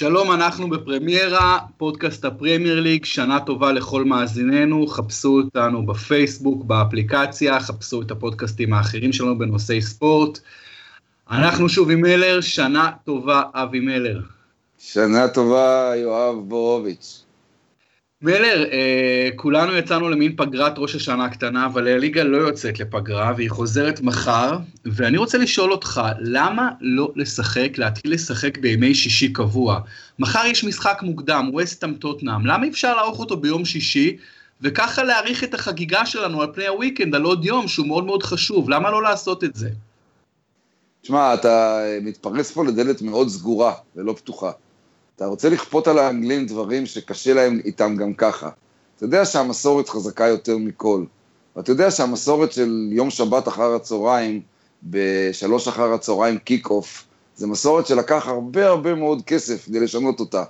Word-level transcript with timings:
שלום, 0.00 0.32
אנחנו 0.32 0.70
בפרמיירה, 0.70 1.58
פודקאסט 1.76 2.24
הפרמייר 2.24 2.80
ליג, 2.80 3.04
שנה 3.04 3.40
טובה 3.40 3.72
לכל 3.72 4.04
מאזיננו, 4.04 4.86
חפשו 4.86 5.40
אותנו 5.44 5.86
בפייסבוק, 5.86 6.64
באפליקציה, 6.64 7.60
חפשו 7.60 8.02
את 8.02 8.10
הפודקאסטים 8.10 8.72
האחרים 8.72 9.12
שלנו 9.12 9.38
בנושאי 9.38 9.82
ספורט. 9.82 10.38
אנחנו 11.30 11.68
שוב 11.68 11.90
עם 11.90 12.00
מלר, 12.00 12.40
שנה 12.40 12.90
טובה 13.04 13.42
אבי 13.54 13.80
מלר. 13.80 14.20
שנה 14.78 15.28
טובה 15.28 15.92
יואב 15.96 16.36
בורוביץ'. 16.48 17.22
מלר, 18.22 18.64
אה, 18.72 19.28
כולנו 19.36 19.76
יצאנו 19.76 20.08
למין 20.08 20.36
פגרת 20.36 20.72
ראש 20.78 20.94
השנה 20.94 21.28
קטנה, 21.28 21.66
אבל 21.66 21.88
הליגה 21.88 22.24
לא 22.24 22.36
יוצאת 22.36 22.80
לפגרה 22.80 23.32
והיא 23.36 23.50
חוזרת 23.50 24.00
מחר, 24.00 24.58
ואני 24.84 25.18
רוצה 25.18 25.38
לשאול 25.38 25.72
אותך, 25.72 26.02
למה 26.18 26.70
לא 26.80 27.12
לשחק, 27.16 27.78
להתחיל 27.78 28.12
לשחק 28.12 28.58
בימי 28.58 28.94
שישי 28.94 29.32
קבוע? 29.32 29.80
מחר 30.18 30.46
יש 30.46 30.64
משחק 30.64 30.98
מוקדם, 31.02 31.50
וסטאם 31.54 31.94
טוטנאם, 31.94 32.46
למה 32.46 32.68
אפשר 32.68 32.96
לערוך 32.96 33.18
אותו 33.18 33.36
ביום 33.36 33.64
שישי, 33.64 34.16
וככה 34.60 35.02
להעריך 35.02 35.44
את 35.44 35.54
החגיגה 35.54 36.06
שלנו 36.06 36.42
על 36.42 36.48
פני 36.54 36.66
הוויקנד, 36.66 37.14
על 37.14 37.22
עוד 37.22 37.44
יום 37.44 37.68
שהוא 37.68 37.86
מאוד 37.86 38.04
מאוד 38.04 38.22
חשוב, 38.22 38.70
למה 38.70 38.90
לא 38.90 39.02
לעשות 39.02 39.44
את 39.44 39.54
זה? 39.54 39.70
תשמע, 41.02 41.34
אתה 41.34 41.82
מתפרס 42.02 42.50
פה 42.50 42.64
לדלת 42.64 43.02
מאוד 43.02 43.28
סגורה 43.28 43.72
ולא 43.96 44.12
פתוחה. 44.12 44.50
אתה 45.20 45.28
רוצה 45.28 45.48
לכפות 45.48 45.88
על 45.88 45.98
האנגלים 45.98 46.46
דברים 46.46 46.86
שקשה 46.86 47.34
להם 47.34 47.60
איתם 47.64 47.96
גם 47.96 48.14
ככה. 48.14 48.48
אתה 48.96 49.04
יודע 49.04 49.24
שהמסורת 49.24 49.88
חזקה 49.88 50.26
יותר 50.26 50.58
מכל. 50.58 51.04
ואתה 51.56 51.70
יודע 51.70 51.90
שהמסורת 51.90 52.52
של 52.52 52.88
יום 52.92 53.10
שבת 53.10 53.48
אחר 53.48 53.74
הצהריים, 53.74 54.40
בשלוש 54.82 55.68
אחר 55.68 55.92
הצהריים 55.92 56.38
קיק 56.38 56.70
אוף, 56.70 57.04
זה 57.36 57.46
מסורת 57.46 57.86
שלקח 57.86 58.28
הרבה 58.28 58.66
הרבה 58.66 58.94
מאוד 58.94 59.22
כסף 59.22 59.66
כדי 59.66 59.80
לשנות 59.80 60.20
אותה. 60.20 60.44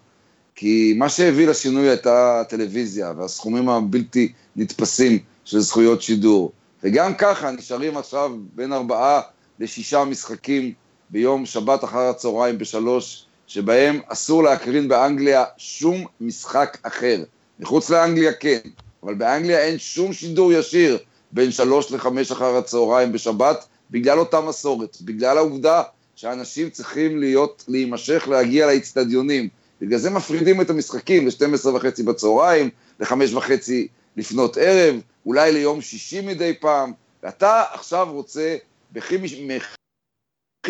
כי 0.55 0.95
מה 0.97 1.09
שהביא 1.09 1.49
לשינוי 1.49 1.89
הייתה 1.89 2.41
הטלוויזיה 2.41 3.13
והסכומים 3.17 3.69
הבלתי 3.69 4.33
נתפסים 4.57 5.19
של 5.45 5.61
זכויות 5.61 6.03
שידור. 6.03 6.53
וגם 6.83 7.15
ככה 7.15 7.51
נשארים 7.51 7.97
עכשיו 7.97 8.33
בין 8.55 8.73
ארבעה 8.73 9.21
לשישה 9.61 10.05
משחקים 10.05 10.73
ביום 11.11 11.47
שבת 11.47 11.85
אחר 11.85 12.09
הצהריים 12.09 12.59
בשלוש 12.59 13.27
שבהם 13.51 14.01
אסור 14.07 14.43
להקרין 14.43 14.89
באנגליה 14.89 15.45
שום 15.57 16.07
משחק 16.21 16.79
אחר. 16.83 17.25
מחוץ 17.61 17.91
לאנגליה 17.91 18.33
כן, 18.33 18.59
אבל 19.03 19.15
באנגליה 19.15 19.59
אין 19.65 19.79
שום 19.79 20.13
שידור 20.13 20.53
ישיר 20.53 20.99
בין 21.33 21.51
שלוש 21.51 21.93
לחמש 21.93 22.33
אחר 22.33 22.57
הצהריים 22.57 23.13
בשבת, 23.13 23.67
בגלל 23.91 24.19
אותה 24.19 24.41
מסורת, 24.41 24.97
בגלל 25.03 25.39
העובדה 25.39 25.83
שאנשים 26.17 26.71
צריכים 26.71 27.19
להיות, 27.19 27.65
להימשך, 27.69 28.29
להגיע 28.29 28.67
לאצטדיונים. 28.67 29.49
בגלל 29.81 29.99
זה 29.99 30.11
מפרידים 30.11 30.61
את 30.61 30.71
המשחקים 30.71 31.27
ל-12 31.27 31.69
וחצי 31.69 32.03
בצהריים, 32.03 32.71
ל-5 33.01 33.13
וחצי 33.35 33.89
לפנות 34.17 34.57
ערב, 34.57 35.01
אולי 35.27 35.53
ליום 35.53 35.81
שישי 35.81 36.21
מדי 36.21 36.55
פעם, 36.61 36.93
ואתה 37.23 37.63
עכשיו 37.73 38.09
רוצה, 38.13 38.57
בכי 38.93 39.17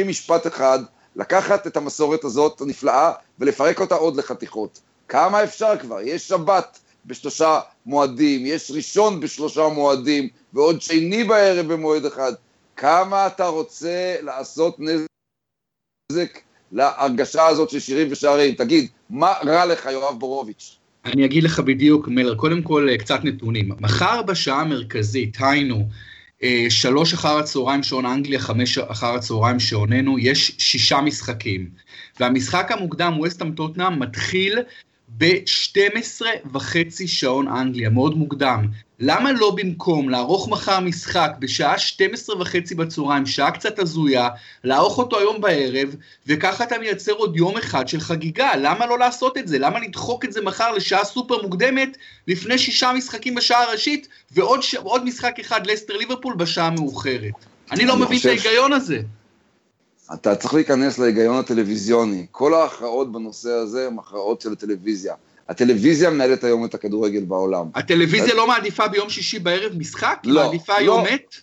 משפט 0.05 0.47
אחד, 0.47 0.79
לקחת 1.21 1.67
את 1.67 1.77
המסורת 1.77 2.25
הזאת 2.25 2.61
הנפלאה 2.61 3.13
ולפרק 3.39 3.81
אותה 3.81 3.95
עוד 3.95 4.17
לחתיכות. 4.17 4.81
כמה 5.09 5.45
אפשר 5.45 5.79
כבר? 5.81 6.01
יש 6.01 6.29
שבת 6.29 6.79
בשלושה 7.07 7.61
מועדים, 7.87 8.47
יש 8.47 8.71
ראשון 8.71 9.21
בשלושה 9.21 9.69
מועדים, 9.69 10.29
ועוד 10.53 10.83
שני 10.83 11.25
בערב 11.25 11.73
במועד 11.73 12.05
אחד. 12.05 12.33
כמה 12.77 13.27
אתה 13.27 13.47
רוצה 13.47 14.17
לעשות 14.23 14.77
נזק 16.11 16.39
להרגשה 16.73 17.47
הזאת 17.47 17.71
של 17.71 17.81
שירים 17.81 18.09
ושערים? 18.11 18.55
תגיד, 18.55 18.89
מה 19.11 19.33
רע 19.47 19.67
לך, 19.67 19.87
יואב 19.87 20.19
בורוביץ'? 20.19 20.77
אני 21.05 21.25
אגיד 21.25 21.45
לך 21.45 21.61
בדיוק, 21.61 22.09
מלר, 22.09 22.35
קודם 22.35 22.63
כל 22.63 22.89
קצת 22.99 23.21
נתונים. 23.25 23.73
מחר 23.81 24.23
בשעה 24.23 24.61
המרכזית, 24.61 25.37
היינו, 25.41 25.77
אה, 25.77 25.83
שלוש 26.69 27.15
אחר 27.15 27.39
הצהריים 27.39 27.83
שעון 27.83 28.07
אנגליה, 28.07 28.39
חמש 28.39 28.79
אחר 28.79 29.15
הצהריים 29.15 29.61
שעוננו, 29.61 30.19
יש 30.19 30.57
שישה 30.59 31.01
משחקים. 31.01 31.71
והמשחק 32.21 32.73
המוקדם, 32.73 33.15
ווסטהאם 33.19 33.55
טוטנאם, 33.55 33.99
מתחיל 33.99 34.59
ב-12 35.19 36.23
וחצי 36.53 37.09
שעון 37.09 37.49
אנגליה, 37.49 37.91
מאוד 37.91 38.17
מוקדם. 38.17 38.67
למה 39.01 39.33
לא 39.33 39.51
במקום 39.51 40.09
לערוך 40.09 40.49
מחר 40.49 40.81
משחק 40.81 41.31
בשעה 41.39 41.79
12 41.79 42.41
וחצי 42.41 42.75
בצהריים, 42.75 43.27
שעה 43.27 43.51
קצת 43.51 43.79
הזויה, 43.79 44.29
לערוך 44.65 44.99
אותו 44.99 45.19
היום 45.19 45.41
בערב, 45.41 45.95
וככה 46.27 46.65
אתה 46.65 46.79
מייצר 46.79 47.13
עוד 47.13 47.37
יום 47.37 47.57
אחד 47.57 47.89
של 47.89 48.01
חגיגה? 48.01 48.57
למה 48.57 48.87
לא 48.87 48.99
לעשות 48.99 49.39
את 49.39 49.49
זה? 49.49 49.59
למה 49.59 49.81
לדחוק 49.81 50.25
את 50.25 50.33
זה 50.33 50.41
מחר 50.41 50.73
לשעה 50.73 51.05
סופר 51.05 51.43
מוקדמת, 51.43 51.97
לפני 52.29 52.59
שישה 52.59 52.93
משחקים 52.93 53.35
בשעה 53.35 53.63
הראשית, 53.63 54.09
ועוד 54.33 54.63
ש... 54.63 54.75
משחק 55.05 55.41
אחד, 55.41 55.67
לסטר 55.67 55.97
ליברפול, 55.97 56.35
בשעה 56.35 56.67
המאוחרת? 56.67 57.33
אני 57.71 57.85
לא 57.85 57.97
מבין 57.97 58.19
את 58.21 58.25
ההיגיון 58.25 58.73
הזה. 58.73 59.01
אתה 60.15 60.37
צריך 60.37 60.55
להיכנס 60.55 60.99
להיגיון 60.99 61.37
הטלוויזיוני. 61.37 62.27
כל 62.31 62.55
ההכרעות 62.55 63.13
בנושא 63.13 63.51
הזה 63.51 63.87
הן 63.87 63.99
הכרעות 63.99 64.41
של 64.41 64.53
הטלוויזיה. 64.53 65.15
הטלוויזיה 65.49 66.11
מנהלת 66.11 66.45
היום 66.45 66.65
את 66.65 66.75
הכדורגל 66.75 67.25
בעולם. 67.25 67.67
הטלוויזיה 67.75 68.35
לא 68.35 68.47
מעדיפה 68.47 68.89
ביום 68.89 69.11
שישי 69.11 69.39
בערב 69.39 69.73
משחק? 69.77 70.19
היא 70.23 70.33
לא, 70.33 70.45
מעדיפה 70.45 70.79
לא. 70.79 70.85
יום 70.85 71.05
מת? 71.05 71.35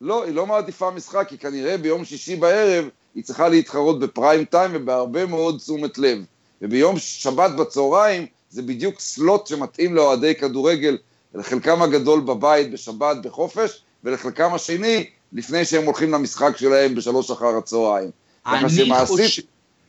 לא, 0.00 0.24
היא 0.24 0.34
לא 0.34 0.46
מעדיפה 0.46 0.90
משחק, 0.90 1.26
כי 1.28 1.38
כנראה 1.38 1.78
ביום 1.78 2.04
שישי 2.04 2.36
בערב 2.36 2.88
היא 3.14 3.24
צריכה 3.24 3.48
להתחרות 3.48 4.00
בפריים 4.00 4.44
טיים 4.44 4.70
ובהרבה 4.74 5.26
מאוד 5.26 5.58
תשומת 5.58 5.98
לב. 5.98 6.18
וביום 6.62 6.98
שבת 6.98 7.50
בצהריים 7.50 8.26
זה 8.50 8.62
בדיוק 8.62 9.00
סלוט 9.00 9.46
שמתאים 9.46 9.94
לאוהדי 9.94 10.34
כדורגל, 10.34 10.98
לחלקם 11.34 11.82
הגדול 11.82 12.20
בבית 12.20 12.70
בשבת 12.70 13.16
בחופש, 13.22 13.82
ולחלקם 14.04 14.54
השני 14.54 15.06
לפני 15.32 15.64
שהם 15.64 15.84
הולכים 15.84 16.12
למשחק 16.12 16.56
שלהם 16.56 16.94
בשלוש 16.94 17.30
אחר 17.30 17.56
הצהריים. 17.56 18.10
אני 18.46 19.06
חושב... 19.06 19.42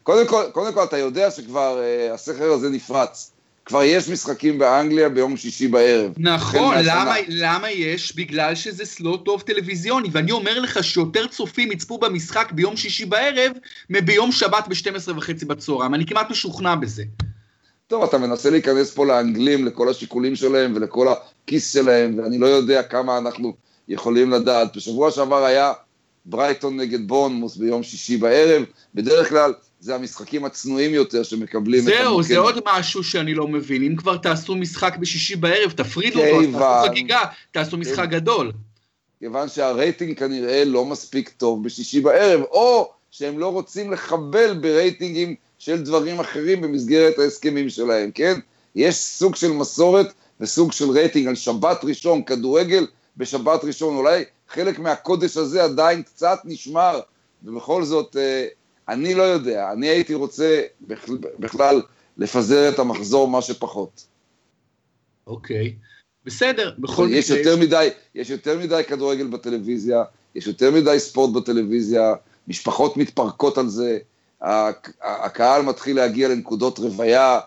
קודם 0.03 0.27
כל, 0.27 0.43
קודם 0.51 0.73
כל, 0.73 0.83
אתה 0.83 0.97
יודע 0.97 1.31
שכבר 1.31 1.79
uh, 1.79 2.13
הסכר 2.13 2.51
הזה 2.51 2.69
נפרץ. 2.69 3.31
כבר 3.65 3.83
יש 3.83 4.09
משחקים 4.09 4.59
באנגליה 4.59 5.09
ביום 5.09 5.37
שישי 5.37 5.67
בערב. 5.67 6.13
נכון, 6.17 6.75
למה, 6.83 7.15
למה 7.27 7.71
יש? 7.71 8.15
בגלל 8.15 8.55
שזה 8.55 8.85
סלוט 8.85 9.25
טוב 9.25 9.41
טלוויזיוני, 9.41 10.09
ואני 10.11 10.31
אומר 10.31 10.59
לך 10.59 10.83
שיותר 10.83 11.27
צופים 11.27 11.71
יצפו 11.71 11.97
במשחק 11.97 12.51
ביום 12.51 12.77
שישי 12.77 13.05
בערב, 13.05 13.51
מביום 13.89 14.31
שבת 14.31 14.67
ב-12 14.67 15.11
וחצי 15.17 15.45
בצהריים, 15.45 15.93
אני 15.93 16.05
כמעט 16.05 16.31
משוכנע 16.31 16.75
בזה. 16.75 17.03
טוב, 17.87 18.03
אתה 18.03 18.17
מנסה 18.17 18.49
להיכנס 18.49 18.91
פה 18.91 19.05
לאנגלים, 19.05 19.65
לכל 19.65 19.89
השיקולים 19.89 20.35
שלהם 20.35 20.73
ולכל 20.75 21.07
הכיס 21.07 21.73
שלהם, 21.73 22.19
ואני 22.19 22.37
לא 22.37 22.45
יודע 22.45 22.83
כמה 22.83 23.17
אנחנו 23.17 23.53
יכולים 23.87 24.31
לדעת. 24.31 24.75
בשבוע 24.75 25.11
שעבר 25.11 25.45
היה 25.45 25.73
ברייטון 26.25 26.79
נגד 26.79 27.07
בורנמות' 27.07 27.55
ביום 27.55 27.83
שישי 27.83 28.17
בערב, 28.17 28.63
בדרך 28.95 29.29
כלל 29.29 29.53
זה 29.79 29.95
המשחקים 29.95 30.45
הצנועים 30.45 30.93
יותר 30.93 31.23
שמקבלים 31.23 31.81
זהו, 31.81 31.93
את 31.93 31.99
המוקד. 31.99 32.11
זהו, 32.11 32.23
זה 32.23 32.37
עוד 32.37 32.59
משהו 32.65 33.03
שאני 33.03 33.33
לא 33.33 33.47
מבין. 33.47 33.83
אם 33.83 33.95
כבר 33.95 34.17
תעשו 34.17 34.55
משחק 34.55 34.97
בשישי 34.97 35.35
בערב, 35.35 35.71
תפרידו 35.71 36.19
אותו, 36.19 36.51
תעשו 36.51 36.87
חגיגה, 36.87 37.21
תעשו 37.51 37.77
משחק 37.77 38.09
גדול. 38.09 38.51
כיוון 39.19 39.49
שהרייטינג 39.49 40.17
כנראה 40.17 40.65
לא 40.65 40.85
מספיק 40.85 41.29
טוב 41.29 41.63
בשישי 41.63 42.01
בערב, 42.01 42.41
או 42.41 42.91
שהם 43.11 43.39
לא 43.39 43.47
רוצים 43.47 43.91
לחבל 43.91 44.53
ברייטינגים 44.61 45.35
של 45.59 45.81
דברים 45.81 46.19
אחרים 46.19 46.61
במסגרת 46.61 47.19
ההסכמים 47.19 47.69
שלהם, 47.69 48.11
כן? 48.11 48.39
יש 48.75 48.95
סוג 48.95 49.35
של 49.35 49.51
מסורת 49.51 50.13
וסוג 50.39 50.71
של 50.71 50.89
רייטינג 50.89 51.27
על 51.27 51.35
שבת 51.35 51.79
ראשון, 51.83 52.23
כדורגל 52.23 52.85
בשבת 53.17 53.63
ראשון, 53.63 53.95
אולי 53.95 54.23
חלק 54.47 54.79
מהקודש 54.79 55.37
הזה 55.37 55.63
עדיין 55.63 56.03
קצת 56.03 56.39
נשמר, 56.45 56.99
ובכל 57.43 57.83
זאת, 57.83 58.17
אה, 58.17 58.47
אני 58.89 59.13
לא 59.13 59.23
יודע, 59.23 59.71
אני 59.71 59.87
הייתי 59.87 60.13
רוצה 60.13 60.61
בכלל, 60.81 61.17
בכלל 61.39 61.81
לפזר 62.17 62.69
את 62.69 62.79
המחזור 62.79 63.27
מה 63.27 63.41
שפחות. 63.41 64.05
אוקיי, 65.27 65.75
בסדר, 66.25 66.73
בכל 66.79 67.05
מקרה... 67.05 67.17
יש 67.17 67.29
יותר 67.29 67.57
מדי, 67.57 67.89
יש 68.15 68.29
יותר 68.29 68.59
מדי 68.59 68.81
כדורגל 68.87 69.27
בטלוויזיה, 69.27 70.03
יש 70.35 70.47
יותר 70.47 70.71
מדי 70.71 70.99
ספורט 70.99 71.33
בטלוויזיה, 71.33 72.13
משפחות 72.47 72.97
מתפרקות 72.97 73.57
על 73.57 73.67
זה, 73.67 73.99
הקהל 75.01 75.61
מתחיל 75.61 75.95
להגיע 75.95 76.29
לנקודות 76.29 76.79
רוויה, 76.79 77.39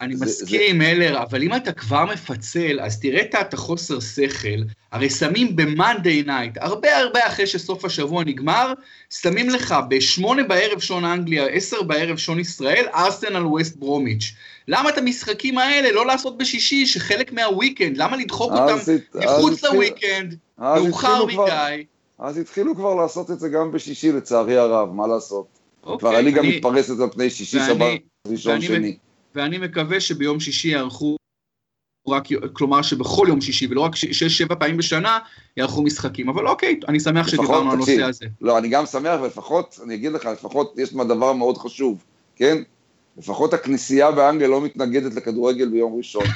אני 0.00 0.14
מסכים, 0.14 0.78
מלר, 0.78 1.22
אבל 1.22 1.42
אם 1.42 1.54
אתה 1.54 1.72
כבר 1.72 2.04
מפצל, 2.04 2.80
אז 2.80 3.00
תראה 3.00 3.22
את 3.40 3.54
החוסר 3.54 4.00
שכל, 4.00 4.48
הרי 4.92 5.10
שמים 5.10 5.56
ב-Monday 5.56 6.26
Night, 6.26 6.58
הרבה 6.60 6.98
הרבה 6.98 7.26
אחרי 7.26 7.46
שסוף 7.46 7.84
השבוע 7.84 8.24
נגמר, 8.24 8.72
שמים 9.10 9.48
לך 9.48 9.74
ב-8 9.88 10.42
בערב 10.48 10.78
שעון 10.80 11.04
אנגליה, 11.04 11.46
10 11.46 11.82
בערב 11.82 12.16
שעון 12.16 12.40
ישראל, 12.40 12.84
ארסנל 12.94 13.46
ווסט 13.46 13.76
ברומיץ'. 13.76 14.32
למה 14.68 14.88
את 14.90 14.98
המשחקים 14.98 15.58
האלה 15.58 15.92
לא 15.92 16.06
לעשות 16.06 16.38
בשישי, 16.38 16.86
שחלק 16.86 17.32
מהוויקנד, 17.32 17.96
למה 17.96 18.16
לדחוק 18.16 18.52
אותם 18.52 18.76
מחוץ 19.14 19.64
לוויקנד, 19.64 20.36
מאוחר 20.58 21.24
מדי? 21.24 21.84
אז 22.18 22.38
התחילו 22.38 22.74
כבר 22.74 22.94
לעשות 22.94 23.30
את 23.30 23.40
זה 23.40 23.48
גם 23.48 23.72
בשישי, 23.72 24.12
לצערי 24.12 24.56
הרב, 24.56 24.92
מה 24.92 25.06
לעשות? 25.06 25.46
אוקיי, 25.82 25.98
כבר 25.98 26.16
הליגה 26.16 26.42
מתפרסת 26.42 27.00
על 27.00 27.10
פני 27.10 27.30
שישי 27.30 27.58
שבת. 27.66 28.00
ראשון 28.28 28.60
שני. 28.60 28.96
ואני 29.34 29.58
מקווה 29.58 30.00
שביום 30.00 30.40
שישי 30.40 30.68
יערכו 30.68 31.16
רק, 32.08 32.24
כלומר 32.52 32.82
שבכל 32.82 33.26
יום 33.28 33.40
שישי, 33.40 33.66
ולא 33.70 33.80
רק 33.80 33.96
שש-שבע 33.96 34.54
פעמים 34.54 34.76
בשנה, 34.76 35.18
יערכו 35.56 35.82
משחקים. 35.82 36.28
אבל 36.28 36.48
אוקיי, 36.48 36.80
אני 36.88 37.00
שמח 37.00 37.28
שדיברנו 37.28 37.70
על 37.70 37.76
הנושא 37.76 38.02
הזה. 38.02 38.26
לא, 38.40 38.58
אני 38.58 38.68
גם 38.68 38.86
שמח, 38.86 39.20
ולפחות, 39.22 39.80
אני 39.84 39.94
אגיד 39.94 40.12
לך, 40.12 40.24
לפחות 40.24 40.74
יש 40.78 40.94
דבר 40.94 41.32
מאוד 41.32 41.58
חשוב, 41.58 42.04
כן? 42.36 42.62
לפחות 43.16 43.54
הכנסייה 43.54 44.10
באנגליה 44.10 44.48
לא 44.48 44.60
מתנגדת 44.60 45.14
לכדורגל 45.14 45.68
ביום 45.68 45.96
ראשון. 45.96 46.24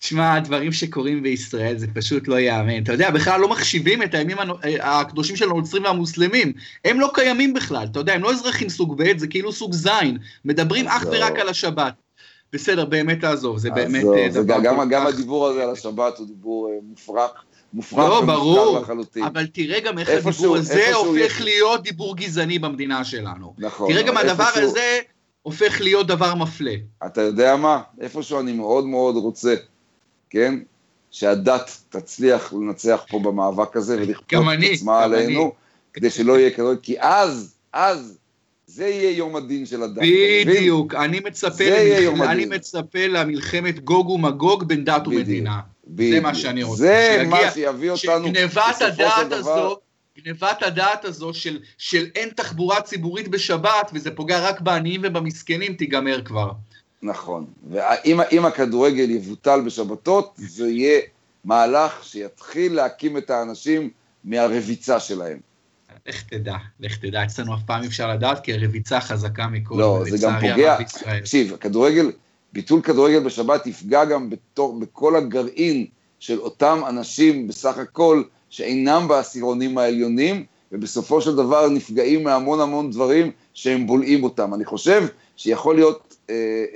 תשמע, 0.00 0.34
הדברים 0.34 0.72
שקורים 0.72 1.22
בישראל 1.22 1.78
זה 1.78 1.86
פשוט 1.94 2.28
לא 2.28 2.34
ייאמן. 2.34 2.82
אתה 2.82 2.92
יודע, 2.92 3.10
בכלל 3.10 3.40
לא 3.40 3.48
מחשיבים 3.48 4.02
את 4.02 4.14
הימים 4.14 4.36
הקדושים 4.80 5.36
של 5.36 5.50
הנוצרים 5.50 5.84
והמוסלמים. 5.84 6.52
הם 6.84 7.00
לא 7.00 7.10
קיימים 7.14 7.54
בכלל, 7.54 7.86
אתה 7.90 8.00
יודע, 8.00 8.12
הם 8.12 8.22
לא 8.22 8.32
אזרחים 8.32 8.68
סוג 8.68 9.02
ב', 9.02 9.18
זה 9.18 9.26
כאילו 9.26 9.52
סוג 9.52 9.74
ז', 9.74 9.88
מדברים 10.44 10.88
אך 10.88 11.06
ורק 11.10 11.38
על 11.38 11.48
השבת. 11.48 11.94
בסדר, 12.52 12.84
באמת 12.84 13.20
תעזוב, 13.20 13.58
זה 13.58 13.70
באמת 13.70 14.04
אה, 14.16 14.28
דבר... 14.32 14.60
גם, 14.62 14.88
גם 14.88 15.06
הדיבור 15.06 15.48
הזה 15.48 15.62
על 15.62 15.70
השבת 15.70 16.18
הוא 16.18 16.26
דיבור 16.26 16.70
אה, 16.70 16.78
מופרך. 16.82 17.30
מופרך 17.72 17.98
לא, 17.98 18.20
ברור, 18.20 18.78
לחלוטין. 18.78 19.22
אבל 19.22 19.46
תראה 19.46 19.80
גם 19.80 19.98
איך 19.98 20.08
הדיבור 20.08 20.56
הזה 20.56 20.94
הופך 20.94 21.40
להיות 21.40 21.82
דיבור 21.82 22.16
גזעני 22.16 22.58
במדינה 22.58 23.04
שלנו. 23.04 23.54
נכון. 23.58 23.92
תראה 23.92 24.02
גם 24.02 24.16
הדבר 24.16 24.50
הזה 24.54 24.98
הופך 25.42 25.80
להיות 25.80 26.06
דבר 26.06 26.34
מפלה. 26.34 26.74
אתה 27.06 27.20
יודע 27.20 27.56
מה? 27.56 27.80
איפשהו 28.00 28.40
אני 28.40 28.52
מאוד 28.52 28.86
מאוד 28.86 29.16
רוצה, 29.16 29.54
כן? 30.30 30.58
שהדת 31.10 31.76
תצליח 31.88 32.52
לנצח 32.52 33.04
פה 33.08 33.18
במאבק 33.18 33.76
הזה 33.76 33.96
ולכפות 33.96 34.32
את 34.32 34.58
עצמה 34.72 35.04
עלינו, 35.04 35.52
כדי 35.92 36.10
שלא 36.10 36.38
יהיה 36.38 36.50
כזה, 36.50 36.68
כי 36.82 37.00
אז, 37.00 37.54
אז, 37.72 38.18
זה 38.66 38.86
יהיה 38.86 39.10
יום 39.10 39.36
הדין 39.36 39.66
של 39.66 39.82
הדת. 39.82 40.02
בדיוק, 40.46 40.94
אני 40.94 41.20
מצפה, 41.20 41.64
למלח... 42.00 42.30
אני 42.30 42.46
מצפה 42.46 43.06
למלחמת 43.06 43.80
גוג 43.84 44.10
ומגוג 44.10 44.64
בין 44.64 44.84
דת 44.84 45.00
בדיוק, 45.00 45.14
ומדינה. 45.14 45.60
בדיוק. 45.86 46.14
זה 46.14 46.20
מה 46.20 46.34
שאני 46.34 46.62
רוצה. 46.62 46.82
זה 46.82 47.16
שיגיע, 47.18 47.28
מה 47.28 47.50
שיביא 47.50 47.90
אותנו 47.90 48.32
בסופו 48.32 48.60
של 48.78 49.28
דבר. 49.28 49.36
הזו, 49.36 49.78
גנבת 50.18 50.62
הדעת 50.62 51.04
הזו 51.04 51.34
של, 51.34 51.58
של 51.78 52.06
אין 52.14 52.28
תחבורה 52.28 52.80
ציבורית 52.80 53.28
בשבת, 53.28 53.90
וזה 53.94 54.10
פוגע 54.10 54.48
רק 54.48 54.60
בעניים 54.60 55.00
ובמסכנים, 55.04 55.74
תיגמר 55.74 56.22
כבר. 56.24 56.50
נכון, 57.02 57.46
ואם 57.70 58.44
הכדורגל 58.46 59.10
יבוטל 59.10 59.60
בשבתות, 59.60 60.32
זה 60.36 60.68
יהיה 60.68 61.00
מהלך 61.44 62.04
שיתחיל 62.04 62.74
להקים 62.74 63.16
את 63.16 63.30
האנשים 63.30 63.90
מהרביצה 64.24 65.00
שלהם. 65.00 65.38
לך 66.06 66.22
תדע, 66.22 66.56
לך 66.80 66.96
תדע, 66.96 67.24
אצלנו 67.24 67.54
אף 67.54 67.60
פעם 67.66 67.82
אי 67.82 67.86
אפשר 67.86 68.14
לדעת, 68.14 68.44
כי 68.44 68.52
הרביצה 68.52 69.00
חזקה 69.00 69.46
מכל, 69.46 69.74
לא, 69.78 70.04
זה 70.10 70.26
גם 70.26 70.40
פוגע, 70.40 70.76
תקשיב, 71.20 71.56
כדורגל, 71.56 72.12
ביטול 72.52 72.80
כדורגל 72.82 73.20
בשבת 73.20 73.66
יפגע 73.66 74.04
גם 74.04 74.30
בתור, 74.30 74.80
בכל 74.80 75.16
הגרעין 75.16 75.86
של 76.20 76.38
אותם 76.38 76.80
אנשים 76.88 77.48
בסך 77.48 77.78
הכל, 77.78 78.22
שאינם 78.50 79.08
בעשירונים 79.08 79.78
העליונים, 79.78 80.44
ובסופו 80.72 81.20
של 81.20 81.36
דבר 81.36 81.68
נפגעים 81.68 82.24
מהמון 82.24 82.60
המון 82.60 82.90
דברים 82.90 83.30
שהם 83.54 83.86
בולעים 83.86 84.24
אותם. 84.24 84.54
אני 84.54 84.64
חושב 84.64 85.06
שיכול 85.36 85.74
להיות 85.74 86.07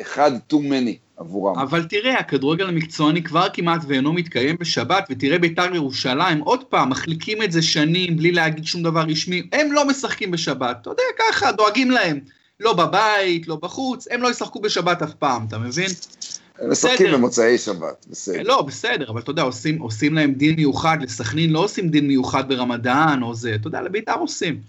אחד 0.00 0.30
too 0.52 0.56
many. 0.56 0.96
עבורם. 1.16 1.58
אבל 1.58 1.84
תראה, 1.84 2.18
הכדורגל 2.18 2.68
המקצועני 2.68 3.22
כבר 3.22 3.46
כמעט 3.52 3.80
ואינו 3.86 4.12
מתקיים 4.12 4.56
בשבת, 4.60 5.06
ותראה 5.10 5.38
בית"ר 5.38 5.74
ירושלים, 5.74 6.40
עוד 6.40 6.64
פעם, 6.64 6.90
מחליקים 6.90 7.42
את 7.42 7.52
זה 7.52 7.62
שנים 7.62 8.16
בלי 8.16 8.32
להגיד 8.32 8.64
שום 8.64 8.82
דבר 8.82 9.00
רשמי, 9.00 9.42
הם 9.52 9.72
לא 9.72 9.88
משחקים 9.88 10.30
בשבת, 10.30 10.76
אתה 10.82 10.90
יודע, 10.90 11.02
ככה, 11.18 11.52
דואגים 11.52 11.90
להם. 11.90 12.20
לא 12.60 12.72
בבית, 12.72 13.48
לא 13.48 13.56
בחוץ, 13.56 14.08
הם 14.10 14.22
לא 14.22 14.30
ישחקו 14.30 14.60
בשבת 14.60 15.02
אף 15.02 15.14
פעם, 15.14 15.44
אתה 15.48 15.58
מבין? 15.58 15.90
הם 16.58 16.70
משחקים 16.70 17.12
במוצאי 17.12 17.58
שבת, 17.58 18.06
בסדר. 18.10 18.42
לא, 18.42 18.62
בסדר, 18.62 19.10
אבל 19.10 19.20
אתה 19.20 19.30
יודע, 19.30 19.42
עושים, 19.42 19.78
עושים 19.78 20.14
להם 20.14 20.32
דין 20.32 20.56
מיוחד, 20.56 20.98
לסכנין 21.00 21.50
לא 21.50 21.58
עושים 21.58 21.88
דין 21.88 22.06
מיוחד 22.06 22.48
ברמדאן 22.48 23.22
או 23.22 23.34
זה, 23.34 23.54
אתה 23.54 23.68
יודע, 23.68 23.82
לבית"ר 23.82 24.18
עושים. 24.18 24.60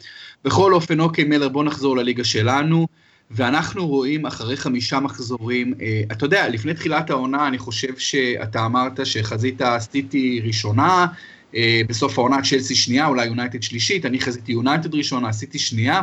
בכל 0.46 0.74
אופן, 0.74 1.00
אוקיי, 1.00 1.24
מלר, 1.24 1.50
בוא 1.50 1.64
נחזור 1.64 1.98
לליגה 1.98 2.24
שלנו. 2.24 2.88
ואנחנו 3.36 3.88
רואים 3.88 4.26
אחרי 4.26 4.58
חמישה 4.58 5.00
מחזורים, 5.00 5.74
אה, 5.82 6.02
אתה 6.12 6.26
יודע, 6.26 6.50
לפני 6.50 6.74
תחילת 6.74 7.10
העונה, 7.10 7.48
אני 7.48 7.58
חושב 7.58 7.98
שאתה 7.98 8.66
אמרת 8.66 9.06
שחזית 9.06 9.62
סיטי 9.80 10.42
ראשונה, 10.44 11.08
אה, 11.56 11.82
בסוף 11.88 12.20
העונה 12.20 12.38
צ'לסי 12.42 12.76
שנייה, 12.76 13.08
אולי 13.08 13.26
יונייטד 13.26 13.64
שלישית, 13.64 14.06
אני 14.06 14.20
חזיתי 14.20 14.52
יונייטד 14.52 14.96
ראשונה, 14.96 15.34
סיטי 15.34 15.60
שנייה. 15.60 16.02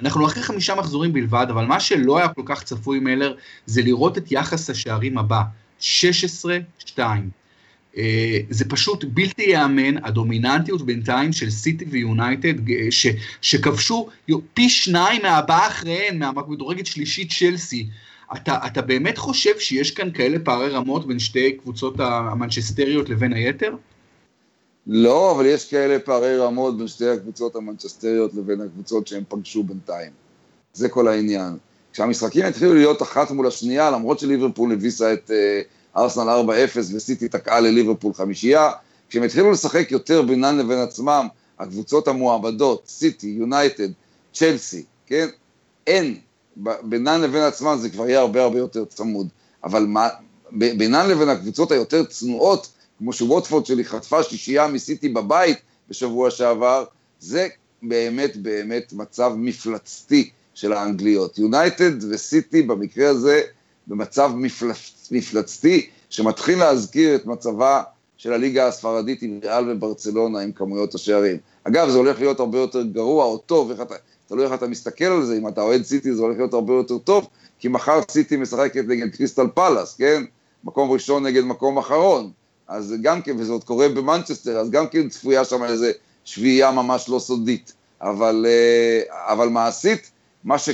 אנחנו 0.00 0.26
אחרי 0.26 0.42
חמישה 0.42 0.74
מחזורים 0.74 1.12
בלבד, 1.12 1.46
אבל 1.50 1.64
מה 1.64 1.80
שלא 1.80 2.18
היה 2.18 2.28
כל 2.28 2.42
כך 2.44 2.62
צפוי 2.62 3.00
מלר, 3.00 3.34
זה 3.66 3.82
לראות 3.82 4.18
את 4.18 4.32
יחס 4.32 4.70
השערים 4.70 5.18
הבא, 5.18 5.42
16-2. 5.80 7.00
אה, 7.96 8.38
זה 8.50 8.64
פשוט 8.68 9.04
בלתי 9.04 9.42
ייאמן, 9.42 10.04
הדומיננטיות 10.04 10.82
בינתיים 10.82 11.32
של 11.32 11.50
סיטי 11.50 11.84
ויונייטד, 11.84 12.68
אה, 12.68 12.88
שכבשו 13.40 14.08
פי 14.54 14.68
שניים 14.68 15.22
מהבאה 15.22 15.66
אחריהן, 15.66 16.18
מהמדורגת 16.18 16.86
שלישית 16.86 17.32
צ'לסי. 17.38 17.86
אתה, 18.36 18.58
אתה 18.66 18.82
באמת 18.82 19.18
חושב 19.18 19.58
שיש 19.58 19.90
כאן 19.90 20.10
כאלה 20.10 20.38
פערי 20.38 20.68
רמות 20.68 21.06
בין 21.06 21.18
שתי 21.18 21.52
קבוצות 21.52 21.94
המנצ'סטריות 22.00 23.08
לבין 23.08 23.32
היתר? 23.32 23.74
לא, 24.86 25.32
אבל 25.32 25.46
יש 25.46 25.70
כאלה 25.70 25.98
פערי 25.98 26.36
רמות 26.36 26.78
בין 26.78 26.88
שתי 26.88 27.08
הקבוצות 27.08 27.56
המנצ'סטריות 27.56 28.34
לבין 28.34 28.60
הקבוצות 28.60 29.06
שהם 29.06 29.22
פגשו 29.28 29.62
בינתיים. 29.62 30.10
זה 30.72 30.88
כל 30.88 31.08
העניין. 31.08 31.56
כשהמשחקים 31.92 32.44
התחילו 32.44 32.74
להיות 32.74 33.02
אחת 33.02 33.30
מול 33.30 33.46
השנייה, 33.46 33.90
למרות 33.90 34.18
שליברפול 34.18 34.72
הביסה 34.72 35.12
את... 35.12 35.30
Uh, 35.30 35.79
ארסנל 35.96 36.42
4-0 36.76 36.78
וסיטי 36.94 37.28
תקעה 37.28 37.60
לליברפול 37.60 38.14
חמישייה. 38.14 38.70
כשהם 39.08 39.22
התחילו 39.22 39.50
לשחק 39.50 39.90
יותר 39.90 40.22
בינן 40.22 40.58
לבין 40.58 40.78
עצמם, 40.78 41.28
הקבוצות 41.58 42.08
המועמדות, 42.08 42.82
סיטי, 42.86 43.26
יונייטד, 43.26 43.88
צ'לסי, 44.34 44.84
כן? 45.06 45.28
אין, 45.86 46.16
בינן 46.82 47.20
לבין 47.20 47.42
עצמם 47.42 47.78
זה 47.80 47.90
כבר 47.90 48.08
יהיה 48.08 48.20
הרבה 48.20 48.42
הרבה 48.42 48.58
יותר 48.58 48.84
צמוד. 48.84 49.28
אבל 49.64 49.86
מה, 49.86 50.08
בינן 50.52 51.08
לבין 51.08 51.28
הקבוצות 51.28 51.72
היותר 51.72 52.04
צנועות, 52.04 52.68
כמו 52.98 53.12
שווטפורד 53.12 53.66
שלי 53.66 53.84
חטפה 53.84 54.22
שישייה 54.22 54.66
מסיטי 54.66 55.08
בבית 55.08 55.58
בשבוע 55.88 56.30
שעבר, 56.30 56.84
זה 57.20 57.48
באמת 57.82 58.36
באמת 58.36 58.92
מצב 58.92 59.32
מפלצתי 59.36 60.30
של 60.54 60.72
האנגליות. 60.72 61.38
יונייטד 61.38 62.04
וסיטי 62.10 62.62
במקרה 62.62 63.08
הזה 63.08 63.42
במצב 63.86 64.32
מפלצ... 64.34 65.08
מפלצתי, 65.10 65.86
שמתחיל 66.10 66.58
להזכיר 66.58 67.14
את 67.14 67.26
מצבה 67.26 67.82
של 68.16 68.32
הליגה 68.32 68.66
הספרדית 68.66 69.22
עם 69.22 69.40
ריאל 69.42 69.70
וברצלונה 69.70 70.40
עם 70.40 70.52
כמויות 70.52 70.94
השערים. 70.94 71.36
אגב, 71.64 71.88
זה 71.88 71.98
הולך 71.98 72.20
להיות 72.20 72.40
הרבה 72.40 72.58
יותר 72.58 72.82
גרוע 72.82 73.24
או 73.24 73.38
טוב, 73.38 73.70
איך 73.70 73.80
אתה, 73.80 73.94
תלוי 74.28 74.44
איך 74.44 74.52
אתה 74.52 74.66
מסתכל 74.66 75.04
על 75.04 75.24
זה, 75.24 75.38
אם 75.38 75.48
אתה 75.48 75.62
אוהד 75.62 75.82
סיטי 75.82 76.14
זה 76.14 76.22
הולך 76.22 76.36
להיות 76.36 76.54
הרבה 76.54 76.72
יותר 76.72 76.98
טוב, 76.98 77.28
כי 77.58 77.68
מחר 77.68 78.00
סיטי 78.10 78.36
משחקת 78.36 78.84
נגד 78.88 79.16
קריסטל 79.16 79.46
פלאס, 79.54 79.96
כן? 79.96 80.22
מקום 80.64 80.90
ראשון 80.90 81.26
נגד 81.26 81.44
מקום 81.44 81.78
אחרון. 81.78 82.30
אז 82.68 82.94
גם 83.02 83.22
כן, 83.22 83.36
וזה 83.38 83.52
עוד 83.52 83.64
קורה 83.64 83.88
במנצ'סטר, 83.88 84.58
אז 84.58 84.70
גם 84.70 84.88
כן 84.88 85.08
צפויה 85.08 85.44
שם 85.44 85.64
איזה 85.64 85.92
שביעייה 86.24 86.70
ממש 86.70 87.08
לא 87.08 87.18
סודית. 87.18 87.72
אבל, 88.02 88.46
אה, 88.48 89.32
אבל 89.32 89.48
מעשית, 89.48 90.10
מה 90.44 90.58
ש... 90.58 90.68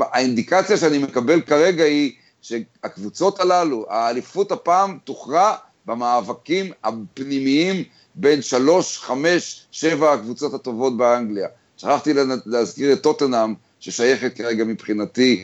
האינדיקציה 0.00 0.76
שאני 0.76 0.98
מקבל 0.98 1.40
כרגע 1.40 1.84
היא 1.84 2.12
שהקבוצות 2.42 3.40
הללו, 3.40 3.86
האליפות 3.88 4.52
הפעם 4.52 4.98
תוכרע 5.04 5.56
במאבקים 5.86 6.72
הפנימיים 6.84 7.84
בין 8.14 8.42
שלוש, 8.42 8.98
חמש, 8.98 9.66
שבע 9.70 10.12
הקבוצות 10.12 10.54
הטובות 10.54 10.96
באנגליה. 10.96 11.48
שכחתי 11.76 12.10
להזכיר 12.46 12.92
את 12.92 13.02
טוטנאם, 13.02 13.54
ששייכת 13.80 14.36
כרגע 14.36 14.64
מבחינתי 14.64 15.42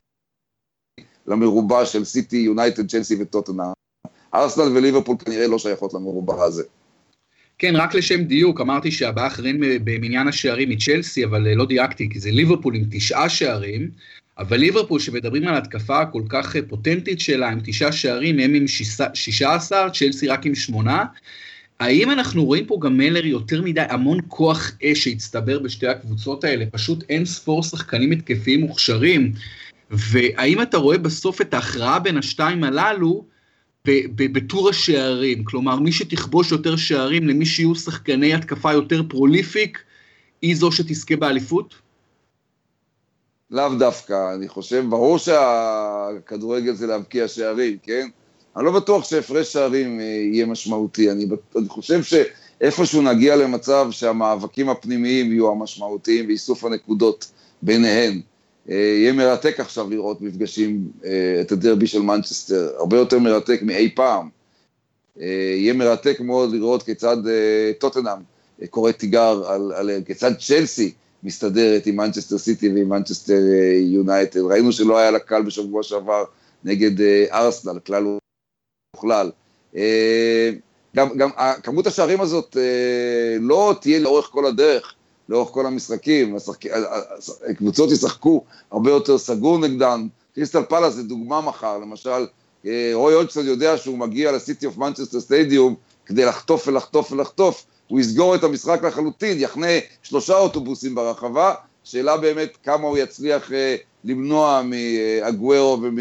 למרובע 1.26 1.86
של 1.86 2.04
סיטי, 2.04 2.36
יונייטד, 2.36 2.88
צ'לסי 2.88 3.16
וטוטנאם. 3.22 3.72
ארסנל 4.34 4.76
וליברפול 4.76 5.16
כנראה 5.24 5.46
לא 5.46 5.58
שייכות 5.58 5.94
למרובע 5.94 6.44
הזה. 6.44 6.62
כן, 7.58 7.76
רק 7.76 7.94
לשם 7.94 8.24
דיוק, 8.24 8.60
אמרתי 8.60 8.90
שהבאה 8.90 9.26
אחריהן 9.26 9.56
במניין 9.60 10.28
השערים 10.28 10.68
מצ'לסי, 10.68 11.24
אבל 11.24 11.54
לא 11.54 11.66
דייקתי, 11.66 12.08
כי 12.10 12.20
זה 12.20 12.30
ליברפול 12.30 12.74
עם 12.74 12.84
תשעה 12.90 13.28
שערים, 13.28 13.90
אבל 14.38 14.56
ליברפול, 14.56 15.00
שמדברים 15.00 15.48
על 15.48 15.54
התקפה 15.54 16.06
כל 16.06 16.22
כך 16.28 16.56
אה, 16.56 16.60
פוטנטית 16.68 17.20
שלה, 17.20 17.48
עם 17.48 17.60
תשעה 17.64 17.92
שערים, 17.92 18.38
הם 18.38 18.54
עם 18.54 18.64
שישה 19.14 19.54
עשר, 19.54 19.88
צ'לסי 19.92 20.28
רק 20.28 20.46
עם 20.46 20.54
שמונה. 20.54 21.04
האם 21.80 22.10
אנחנו 22.10 22.44
רואים 22.44 22.66
פה 22.66 22.78
גם 22.80 22.96
מלר 22.96 23.26
יותר 23.26 23.62
מדי, 23.62 23.80
המון 23.88 24.20
כוח 24.28 24.72
אש 24.84 25.04
שהצטבר 25.04 25.58
בשתי 25.58 25.86
הקבוצות 25.86 26.44
האלה, 26.44 26.64
פשוט 26.66 27.04
אין 27.08 27.24
ספור 27.24 27.62
שחקנים 27.62 28.12
התקפיים 28.12 28.60
מוכשרים, 28.60 29.32
והאם 29.90 30.62
אתה 30.62 30.76
רואה 30.76 30.98
בסוף 30.98 31.40
את 31.40 31.54
ההכרעה 31.54 31.98
בין 31.98 32.18
השתיים 32.18 32.64
הללו 32.64 33.24
בטור 34.14 34.68
השערים? 34.68 35.44
כלומר, 35.44 35.78
מי 35.78 35.92
שתכבוש 35.92 36.52
יותר 36.52 36.76
שערים 36.76 37.28
למי 37.28 37.46
שיהיו 37.46 37.74
שחקני 37.74 38.34
התקפה 38.34 38.72
יותר 38.72 39.02
prolific, 39.08 39.82
היא 40.42 40.56
זו 40.56 40.72
שתזכה 40.72 41.16
באליפות? 41.16 41.87
לאו 43.50 43.74
דווקא, 43.78 44.34
אני 44.34 44.48
חושב, 44.48 44.84
ברור 44.88 45.18
שהכדורגל 45.18 46.74
זה 46.74 46.86
להבקיע 46.86 47.28
שערים, 47.28 47.76
כן? 47.82 48.08
אני 48.56 48.64
לא 48.64 48.72
בטוח 48.72 49.04
שהפרש 49.04 49.52
שערים 49.52 50.00
אה, 50.00 50.04
יהיה 50.04 50.46
משמעותי, 50.46 51.10
אני, 51.10 51.26
אני 51.56 51.68
חושב 51.68 52.00
שאיפשהו 52.02 53.02
נגיע 53.02 53.36
למצב 53.36 53.88
שהמאבקים 53.90 54.68
הפנימיים 54.68 55.32
יהיו 55.32 55.50
המשמעותיים 55.50 56.26
ואיסוף 56.26 56.64
הנקודות 56.64 57.30
ביניהן. 57.62 58.20
אה, 58.70 58.74
יהיה 58.74 59.12
מרתק 59.12 59.60
עכשיו 59.60 59.90
לראות 59.90 60.20
מפגשים, 60.20 60.88
אה, 61.04 61.38
את 61.40 61.52
הדרבי 61.52 61.86
של 61.86 62.02
מנצ'סטר, 62.02 62.70
הרבה 62.78 62.96
יותר 62.96 63.18
מרתק 63.18 63.60
מאי 63.62 63.90
פעם. 63.94 64.28
יהיה 65.16 65.72
מרתק 65.72 66.20
מאוד 66.20 66.52
לראות 66.52 66.82
כיצד 66.82 67.16
טוטנאם 67.78 68.18
קורא 68.70 68.92
תיגר 68.92 69.42
על, 69.46 69.72
על 69.72 69.90
כיצד 70.06 70.32
צ'לסי 70.38 70.92
מסתדרת 71.22 71.86
עם 71.86 71.96
מנצ'סטר 71.96 72.38
סיטי 72.38 72.68
ועם 72.68 72.88
מנצ'סטר 72.88 73.40
יונייטד. 73.80 74.40
ראינו 74.40 74.72
שלא 74.72 74.98
היה 74.98 75.10
לה 75.10 75.18
קל 75.18 75.42
בשבוע 75.42 75.82
שעבר 75.82 76.24
נגד 76.64 77.00
ארסנל, 77.32 77.78
כלל 77.78 78.04
בכלל. 78.96 79.30
אה, 79.76 80.50
גם, 80.96 81.18
גם 81.18 81.30
כמות 81.62 81.86
השערים 81.86 82.20
הזאת 82.20 82.56
אה, 82.56 83.36
לא 83.40 83.74
תהיה 83.80 83.98
לאורך 83.98 84.26
כל 84.26 84.46
הדרך, 84.46 84.94
לאורך 85.28 85.48
כל 85.50 85.66
המשחקים, 85.66 86.36
הקבוצות 87.50 87.90
ישחקו 87.90 88.44
הרבה 88.70 88.90
יותר 88.90 89.18
סגור 89.18 89.58
נגדן. 89.58 90.06
קריסטל 90.34 90.62
פאלאס 90.62 90.94
זה 90.94 91.02
דוגמה 91.02 91.40
מחר, 91.40 91.78
למשל, 91.78 92.26
אה, 92.66 92.90
רוי 92.94 93.14
הודג'סון 93.14 93.46
יודע 93.46 93.76
שהוא 93.76 93.98
מגיע 93.98 94.32
לסיטי 94.32 94.66
אוף 94.66 94.76
מנצ'סטר 94.76 95.20
סטדיום 95.20 95.74
כדי 96.06 96.24
לחטוף 96.24 96.68
ולחטוף 96.68 97.12
ולחטוף, 97.12 97.66
הוא 97.88 98.00
יסגור 98.00 98.34
את 98.34 98.44
המשחק 98.44 98.82
לחלוטין, 98.82 99.40
יחנה 99.40 99.66
שלושה 100.02 100.36
אוטובוסים 100.38 100.94
ברחבה, 100.94 101.54
שאלה 101.84 102.16
באמת 102.16 102.56
כמה 102.64 102.88
הוא 102.88 102.98
יצליח 102.98 103.50
למנוע 104.04 104.62
מאגוורו 104.64 105.78
ומ... 105.82 105.98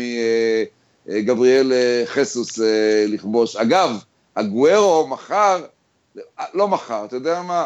גבריאל 1.10 1.74
אה, 1.74 2.03
חסוס 2.06 2.60
אה, 2.60 3.06
לכבוש. 3.08 3.56
אגב, 3.56 3.91
הגוורו 4.36 5.08
מחר, 5.08 5.65
לא 6.53 6.67
מחר, 6.67 7.06
אתה 7.06 7.15
יודע 7.15 7.41
מה? 7.41 7.65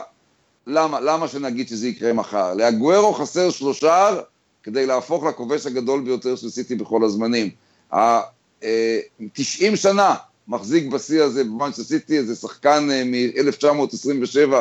למה, 0.67 0.99
למה 0.99 1.27
שנגיד 1.27 1.67
שזה 1.67 1.87
יקרה 1.87 2.13
מחר? 2.13 2.53
להגוורו 2.53 3.13
חסר 3.13 3.49
שלושה 3.49 4.15
כדי 4.63 4.85
להפוך 4.85 5.23
לכובש 5.23 5.65
הגדול 5.65 6.01
ביותר 6.01 6.35
של 6.35 6.49
סיטי 6.49 6.75
בכל 6.75 7.03
הזמנים. 7.03 7.49
ה-90 7.91 8.63
אה, 8.63 9.75
שנה 9.75 10.15
מחזיק 10.51 10.91
בשיא 10.91 11.23
הזה 11.23 11.43
במאנצ'סטר 11.43 11.83
סיטי, 11.83 12.17
איזה 12.17 12.35
שחקן 12.35 12.87
מ-1927 13.05 14.53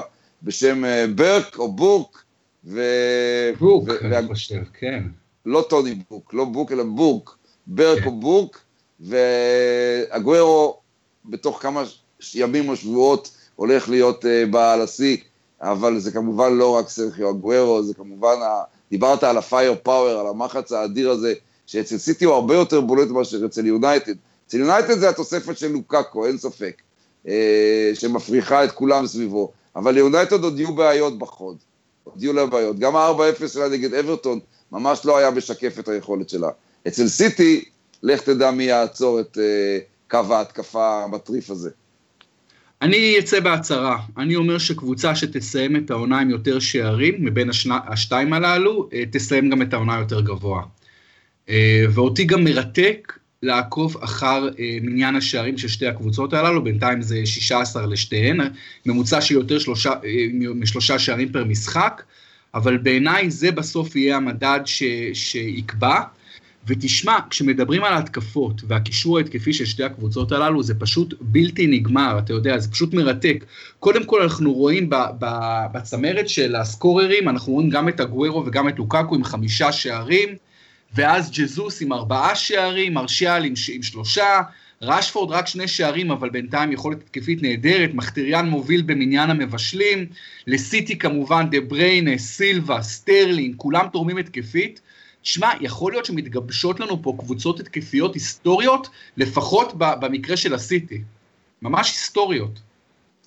בשם 0.43 0.85
ברק 1.15 1.59
או 1.59 1.73
בורק. 1.73 2.23
ו... 2.65 2.83
בורק, 3.59 3.89
ו... 3.89 4.19
אני 4.19 4.35
חושב, 4.35 4.63
כן. 4.79 5.05
לא 5.47 5.67
טוני 5.69 5.95
בורק, 6.11 6.35
לא 6.35 6.45
בורק 6.45 6.73
אלא 6.73 6.85
בורק. 6.85 7.31
ברק 7.67 7.99
כן. 7.99 8.07
או 8.07 8.13
בורק, 8.13 8.61
והגוורו 9.01 10.79
בתוך 11.25 11.63
כמה 11.63 11.85
ימים 12.35 12.69
או 12.69 12.77
שבועות 12.77 13.31
הולך 13.57 13.89
להיות 13.89 14.25
uh, 14.25 14.29
בעל 14.51 14.81
השיא, 14.81 15.17
אבל 15.61 15.99
זה 15.99 16.13
כמובן 16.13 16.55
לא 16.55 16.77
רק 16.77 16.89
סרחיו 16.89 17.29
הגוורו, 17.29 17.83
זה 17.83 17.95
כמובן, 17.95 18.43
ה... 18.43 18.63
דיברת 18.91 19.25
על 19.25 19.39
ה 19.39 19.46
fire 19.46 19.75
power, 19.83 20.21
על 20.21 20.27
המחץ 20.27 20.73
האדיר 20.73 21.11
הזה, 21.11 21.35
שאצל 21.67 21.99
סיטי 21.99 22.25
הוא 22.25 22.35
הרבה 22.35 22.55
יותר 22.55 22.81
בולט 22.81 23.09
מאשר 23.09 23.47
אצל 23.47 23.67
יונייטד. 23.67 24.15
אצל 24.51 24.59
יונייטד 24.59 24.99
זה 24.99 25.09
התוספת 25.09 25.59
של 25.59 25.73
לוקאקו, 25.73 26.27
אין 26.27 26.39
ספק, 26.39 26.83
אה, 27.27 27.29
שמפריחה 27.95 28.65
את 28.65 28.73
כולם 28.73 29.07
סביבו, 29.07 29.53
אבל 29.77 29.95
ליונייטד 29.95 30.45
עוד 30.45 30.59
יהיו 30.59 30.75
בעיות 30.75 31.19
בחוד, 31.19 31.57
עוד 32.05 32.23
יהיו 32.23 32.33
לה 32.33 32.47
בעיות. 32.47 32.79
גם 32.79 32.97
ה-4-0 32.97 33.49
שלה 33.49 33.69
נגד 33.69 33.95
אברטון 33.95 34.39
ממש 34.73 35.05
לא 35.05 35.19
היה 35.19 35.31
משקף 35.31 35.79
את 35.79 35.89
היכולת 35.89 36.29
שלה. 36.29 36.49
אצל 36.89 37.09
סיטי, 37.09 37.65
לך 38.03 38.21
תדע 38.23 38.51
מי 38.51 38.65
יעצור 38.65 39.21
את 39.21 39.37
אה, 39.37 40.11
קו 40.11 40.35
ההתקפה 40.35 41.05
המטריף 41.05 41.51
הזה. 41.51 41.71
אני 42.83 43.19
אצא 43.19 43.41
בהצהרה, 43.41 43.99
אני 44.19 44.37
אומר 44.37 44.59
שקבוצה 44.59 45.17
שתסיים 45.17 45.77
את 45.77 45.91
העונה 45.91 46.21
עם 46.21 46.31
יותר 46.31 46.59
שערים 46.59 47.25
מבין 47.25 47.51
השני, 47.51 47.75
השתיים 47.89 48.33
הללו, 48.33 48.89
אה, 48.89 48.95
תסיים 49.13 49.51
גם 49.51 49.63
את 49.63 49.75
העונה 49.75 49.99
יותר 49.99 50.21
גבוה. 50.21 50.63
Uh, 51.47 51.51
ואותי 51.95 52.25
גם 52.25 52.45
מרתק 52.45 53.20
לעקוב 53.43 53.97
אחר 54.01 54.49
uh, 54.49 54.61
מניין 54.83 55.17
השערים 55.17 55.59
של 55.59 55.69
שתי 55.69 55.87
הקבוצות 55.87 56.33
הללו, 56.33 56.65
בינתיים 56.65 57.03
זה 57.03 57.27
16 57.27 57.87
לשתיהן, 57.87 58.41
ממוצע 58.87 59.21
של 59.21 59.35
יותר 59.35 59.59
שלושה, 59.59 59.93
uh, 59.93 60.05
משלושה 60.55 60.99
שערים 60.99 61.33
פר 61.33 61.45
משחק, 61.45 62.03
אבל 62.55 62.77
בעיניי 62.77 63.31
זה 63.31 63.53
בסוף 63.53 63.97
יהיה 63.97 64.17
המדד 64.17 64.61
ש, 64.65 64.83
שיקבע. 65.13 66.01
ותשמע, 66.67 67.19
כשמדברים 67.31 67.85
על 67.85 67.93
ההתקפות 67.93 68.63
והקישור 68.69 69.19
ההתקפי 69.19 69.53
של 69.53 69.65
שתי 69.65 69.85
הקבוצות 69.85 70.33
הללו, 70.33 70.63
זה 70.63 70.75
פשוט 70.75 71.15
בלתי 71.21 71.67
נגמר, 71.67 72.19
אתה 72.19 72.33
יודע, 72.33 72.59
זה 72.59 72.71
פשוט 72.71 72.95
מרתק. 72.95 73.45
קודם 73.79 74.05
כל 74.05 74.23
אנחנו 74.23 74.53
רואים 74.53 74.91
בצמרת 75.73 76.29
של 76.29 76.57
הסקוררים, 76.57 77.29
אנחנו 77.29 77.53
רואים 77.53 77.71
גם 77.71 77.89
את 77.89 78.01
הגוורו 78.01 78.47
וגם 78.47 78.69
את 78.69 78.79
לוקקו 78.79 79.15
עם 79.15 79.25
חמישה 79.25 79.73
שערים, 79.73 80.29
ואז 80.95 81.31
ג'זוס 81.31 81.83
עם 81.83 81.93
ארבעה 81.93 82.35
שערים, 82.35 82.95
מרשיאל 82.95 83.45
עם, 83.45 83.55
עם 83.73 83.83
שלושה, 83.83 84.41
רשפורד 84.83 85.31
רק 85.31 85.47
שני 85.47 85.69
שערים, 85.69 86.11
אבל 86.11 86.31
בינתיים 86.31 86.73
יכולת 86.73 87.03
התקפית 87.03 87.43
נהדרת, 87.43 87.91
מחיטריאן 87.95 88.49
מוביל 88.49 88.83
במניין 88.83 89.31
המבשלים, 89.31 90.07
לסיטי 90.47 90.99
כמובן 90.99 91.51
דה 91.51 91.61
בריינה, 91.61 92.19
סילבה, 92.19 92.83
סטרלינג, 92.83 93.55
כולם 93.57 93.87
תורמים 93.93 94.17
התקפית. 94.17 94.81
שמע, 95.23 95.51
יכול 95.61 95.93
להיות 95.93 96.05
שמתגבשות 96.05 96.81
לנו 96.81 97.03
פה 97.03 97.17
קבוצות 97.19 97.61
התקפיות 97.61 98.15
היסטוריות, 98.15 98.89
לפחות 99.17 99.73
במקרה 99.77 100.37
של 100.37 100.55
הסיטי. 100.55 101.03
ממש 101.63 101.91
היסטוריות. 101.91 102.61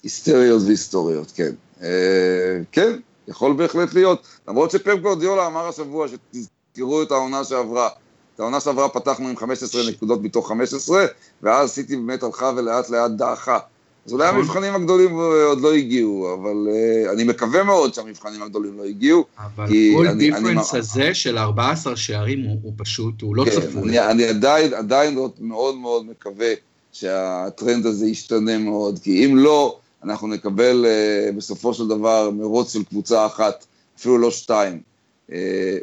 היסטריות 0.04 0.62
והיסטוריות, 0.66 1.32
כן. 1.32 1.52
אה, 1.82 2.60
כן, 2.72 3.00
יכול 3.28 3.54
בהחלט 3.54 3.94
להיות. 3.94 4.28
למרות 4.48 4.72
שפפ 4.72 5.00
גורדיולה 5.02 5.48
אמר 5.48 5.68
השבוע 5.68 6.08
שתזכרו 6.08 6.63
את 6.78 7.12
העונה 7.12 7.44
שעברה. 7.44 7.90
את 8.36 8.40
העונה 8.40 8.60
שעברה 8.60 8.90
פתחנו 8.90 9.28
עם 9.28 9.38
15 9.38 9.82
נקודות 9.90 10.22
מתוך 10.22 10.48
15, 10.48 11.06
ואז 11.44 11.72
סיטי 11.72 11.96
באמת 11.96 12.24
הלכה 12.24 12.52
ולאט 12.56 12.90
לאט 12.90 13.12
דעכה. 13.12 13.60
אז 14.06 14.14
אולי 14.14 14.28
נכון. 14.28 14.40
המבחנים 14.40 14.76
הגדולים 14.76 15.20
עוד 15.48 15.62
לא 15.62 15.74
הגיעו, 15.74 16.34
אבל 16.34 16.68
uh, 16.68 17.12
אני 17.14 17.24
מקווה 17.24 17.64
מאוד 17.64 17.94
שהמבחנים 17.94 18.44
הגדולים 18.44 18.78
לא 18.78 18.84
הגיעו. 18.84 19.26
אבל 19.38 19.68
כל 19.96 20.14
דיפרנס 20.14 20.76
הזה 20.76 21.14
של 21.14 21.38
14 21.38 21.96
שערים 21.96 22.44
הוא, 22.44 22.60
הוא 22.64 22.74
פשוט, 22.78 23.22
הוא 23.22 23.36
לא 23.36 23.46
כן, 23.46 23.52
צפוי. 23.52 23.82
אני, 23.82 24.00
אני 24.00 24.24
עדיין, 24.24 24.74
עדיין 24.74 25.20
מאוד 25.40 25.76
מאוד 25.76 26.06
מקווה 26.06 26.54
שהטרנד 26.92 27.86
הזה 27.86 28.08
ישתנה 28.08 28.58
מאוד, 28.58 29.00
כי 29.00 29.26
אם 29.26 29.38
לא, 29.38 29.78
אנחנו 30.04 30.28
נקבל 30.28 30.86
uh, 30.86 31.36
בסופו 31.36 31.74
של 31.74 31.88
דבר 31.88 32.30
מרוץ 32.30 32.74
של 32.74 32.84
קבוצה 32.84 33.26
אחת, 33.26 33.66
אפילו 34.00 34.18
לא 34.18 34.32
שתיים. 34.32 34.93
Uh, 35.30 35.34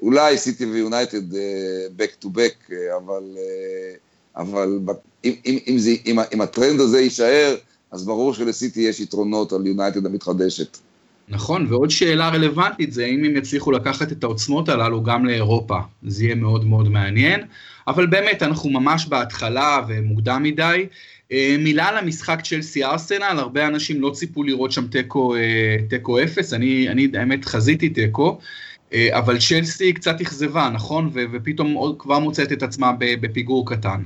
אולי 0.03 0.39
סיטי 0.39 0.65
ויונייטד 0.65 1.33
uh, 1.33 1.37
back 1.99 2.25
to 2.25 2.29
back, 2.29 2.71
uh, 2.71 2.73
אבל, 2.97 3.23
אבל 4.37 4.79
אם, 5.25 5.33
אם, 5.47 5.59
אם, 5.69 5.79
זה, 5.79 5.91
אם, 6.07 6.19
אם 6.35 6.41
הטרנד 6.41 6.81
הזה 6.81 7.01
יישאר, 7.01 7.57
אז 7.91 8.05
ברור 8.05 8.35
שלסיטי 8.35 8.81
יש 8.81 9.01
יתרונות 9.01 9.53
על 9.53 9.67
יונייטד 9.67 10.07
המתחדשת. 10.07 10.79
נכון, 11.29 11.67
ועוד 11.69 11.91
שאלה 11.91 12.29
רלוונטית 12.29 12.93
זה 12.93 13.05
האם 13.05 13.25
הם 13.25 13.37
יצליחו 13.37 13.73
לקחת 13.73 14.13
את 14.13 14.25
העוצמות 14.25 14.69
הללו 14.69 15.03
גם 15.03 15.27
לאירופה. 15.27 15.79
זה 16.07 16.25
יהיה 16.25 16.35
מאוד 16.35 16.65
מאוד 16.65 16.89
מעניין, 16.89 17.41
אבל 17.89 18.07
באמת 18.07 18.43
אנחנו 18.43 18.71
ממש 18.71 19.07
בהתחלה 19.07 19.81
ומוקדם 19.89 20.43
מדי. 20.43 20.87
אה, 21.33 21.57
מילה 21.59 21.89
על 21.89 21.97
המשחק 21.97 22.41
צ'לסי 22.45 22.85
ארסנל, 22.85 23.37
הרבה 23.39 23.67
אנשים 23.67 24.01
לא 24.01 24.11
ציפו 24.11 24.43
לראות 24.43 24.73
שם 24.73 24.87
תיקו, 24.87 25.37
אה, 25.37 26.25
אפס, 26.25 26.53
אני, 26.53 26.89
אני 26.89 27.09
האמת 27.15 27.45
חזיתי 27.45 27.89
תיקו, 27.89 28.29
אה, 28.29 28.45
אבל 29.11 29.39
צ'לסי 29.39 29.93
קצת 29.93 30.21
אכזבה, 30.21 30.71
נכון? 30.73 31.11
ופתאום 31.15 31.73
עוד, 31.73 31.97
כבר 31.99 32.19
מוצאת 32.19 32.53
את 32.53 32.63
עצמה 32.63 32.93
בפיגור 32.99 33.67
קטן. 33.71 34.03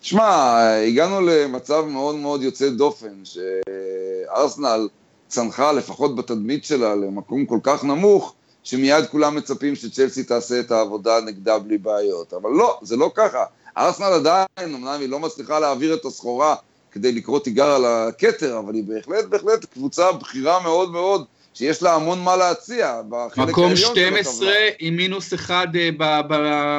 שמע, 0.00 0.58
הגענו 0.86 1.20
למצב 1.20 1.84
מאוד 1.88 2.14
מאוד 2.14 2.42
יוצא 2.42 2.70
דופן, 2.70 3.22
שארסנל 3.24 4.88
צנחה 5.28 5.72
לפחות 5.72 6.16
בתדמית 6.16 6.64
שלה 6.64 6.94
למקום 6.94 7.46
כל 7.46 7.58
כך 7.62 7.84
נמוך, 7.84 8.34
שמיד 8.64 9.06
כולם 9.06 9.34
מצפים 9.34 9.74
שצ'לסי 9.74 10.24
תעשה 10.24 10.60
את 10.60 10.70
העבודה 10.70 11.20
נגדה 11.20 11.58
בלי 11.58 11.78
בעיות. 11.78 12.32
אבל 12.32 12.50
לא, 12.50 12.78
זה 12.82 12.96
לא 12.96 13.10
ככה. 13.14 13.44
ארסנל 13.76 14.12
עדיין, 14.12 14.46
אמנם 14.74 15.00
היא 15.00 15.08
לא 15.08 15.20
מצליחה 15.20 15.60
להעביר 15.60 15.94
את 15.94 16.04
הסחורה 16.04 16.54
כדי 16.92 17.12
לקרוא 17.12 17.38
תיגר 17.38 17.70
על 17.70 17.84
הכתר, 17.84 18.58
אבל 18.58 18.74
היא 18.74 18.84
בהחלט 18.84 19.24
בהחלט 19.24 19.64
קבוצה 19.64 20.12
בכירה 20.12 20.62
מאוד 20.62 20.92
מאוד, 20.92 21.24
שיש 21.54 21.82
לה 21.82 21.94
המון 21.94 22.20
מה 22.20 22.36
להציע 22.36 23.00
מקום 23.36 23.76
12 23.76 24.52
עם 24.78 24.96
מינוס 24.96 25.34
אחד 25.34 25.66
אה, 25.76 26.22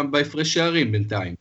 בהפרש 0.04 0.54
שערים 0.54 0.92
בינתיים. 0.92 1.36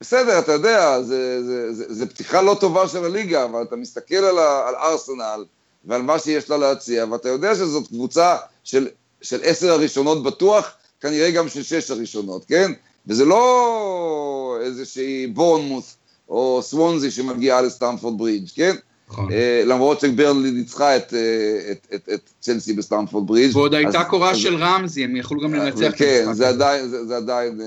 בסדר, 0.00 0.38
אתה 0.38 0.52
יודע, 0.52 1.02
זה, 1.02 1.44
זה, 1.44 1.72
זה, 1.72 1.94
זה 1.94 2.06
פתיחה 2.06 2.42
לא 2.42 2.56
טובה 2.60 2.88
של 2.88 3.04
הליגה, 3.04 3.44
אבל 3.44 3.62
אתה 3.62 3.76
מסתכל 3.76 4.14
על, 4.14 4.38
ה, 4.38 4.68
על 4.68 4.74
ארסנל 4.74 5.44
ועל 5.84 6.02
מה 6.02 6.18
שיש 6.18 6.50
לה 6.50 6.56
להציע, 6.56 7.04
ואתה 7.10 7.28
יודע 7.28 7.54
שזאת 7.54 7.88
קבוצה 7.88 8.36
של, 8.64 8.88
של 9.22 9.40
עשר 9.42 9.72
הראשונות 9.72 10.22
בטוח, 10.22 10.70
כנראה 11.00 11.30
גם 11.30 11.48
של 11.48 11.62
שש 11.62 11.90
הראשונות, 11.90 12.44
כן? 12.44 12.72
וזה 13.06 13.24
לא 13.24 14.58
איזושהי 14.60 15.26
בורנמוס 15.26 15.96
או 16.28 16.60
סוונזי 16.62 17.10
שמגיעה 17.10 17.62
לסטמפורד 17.62 18.18
ברידג', 18.18 18.48
כן? 18.54 18.76
נכון. 19.08 19.32
אה, 19.32 19.62
למרות 19.66 20.00
שברנלי 20.00 20.50
ניצחה 20.50 20.96
את, 20.96 21.14
אה, 21.14 21.72
את, 21.72 21.86
את, 21.94 22.08
את 22.14 22.30
צ'לסי 22.40 22.72
בסטמפורד 22.72 23.26
ברידג'. 23.26 23.56
ועוד 23.56 23.74
הייתה 23.74 24.04
קורה 24.04 24.34
של 24.34 24.56
רמזי, 24.56 25.04
הם 25.04 25.16
יכלו 25.16 25.40
גם 25.40 25.54
לנצח. 25.54 25.92
כן, 25.96 26.32
זה 26.32 26.48
עדיין, 26.48 26.88
זה, 26.88 27.06
זה 27.06 27.16
עדיין... 27.16 27.60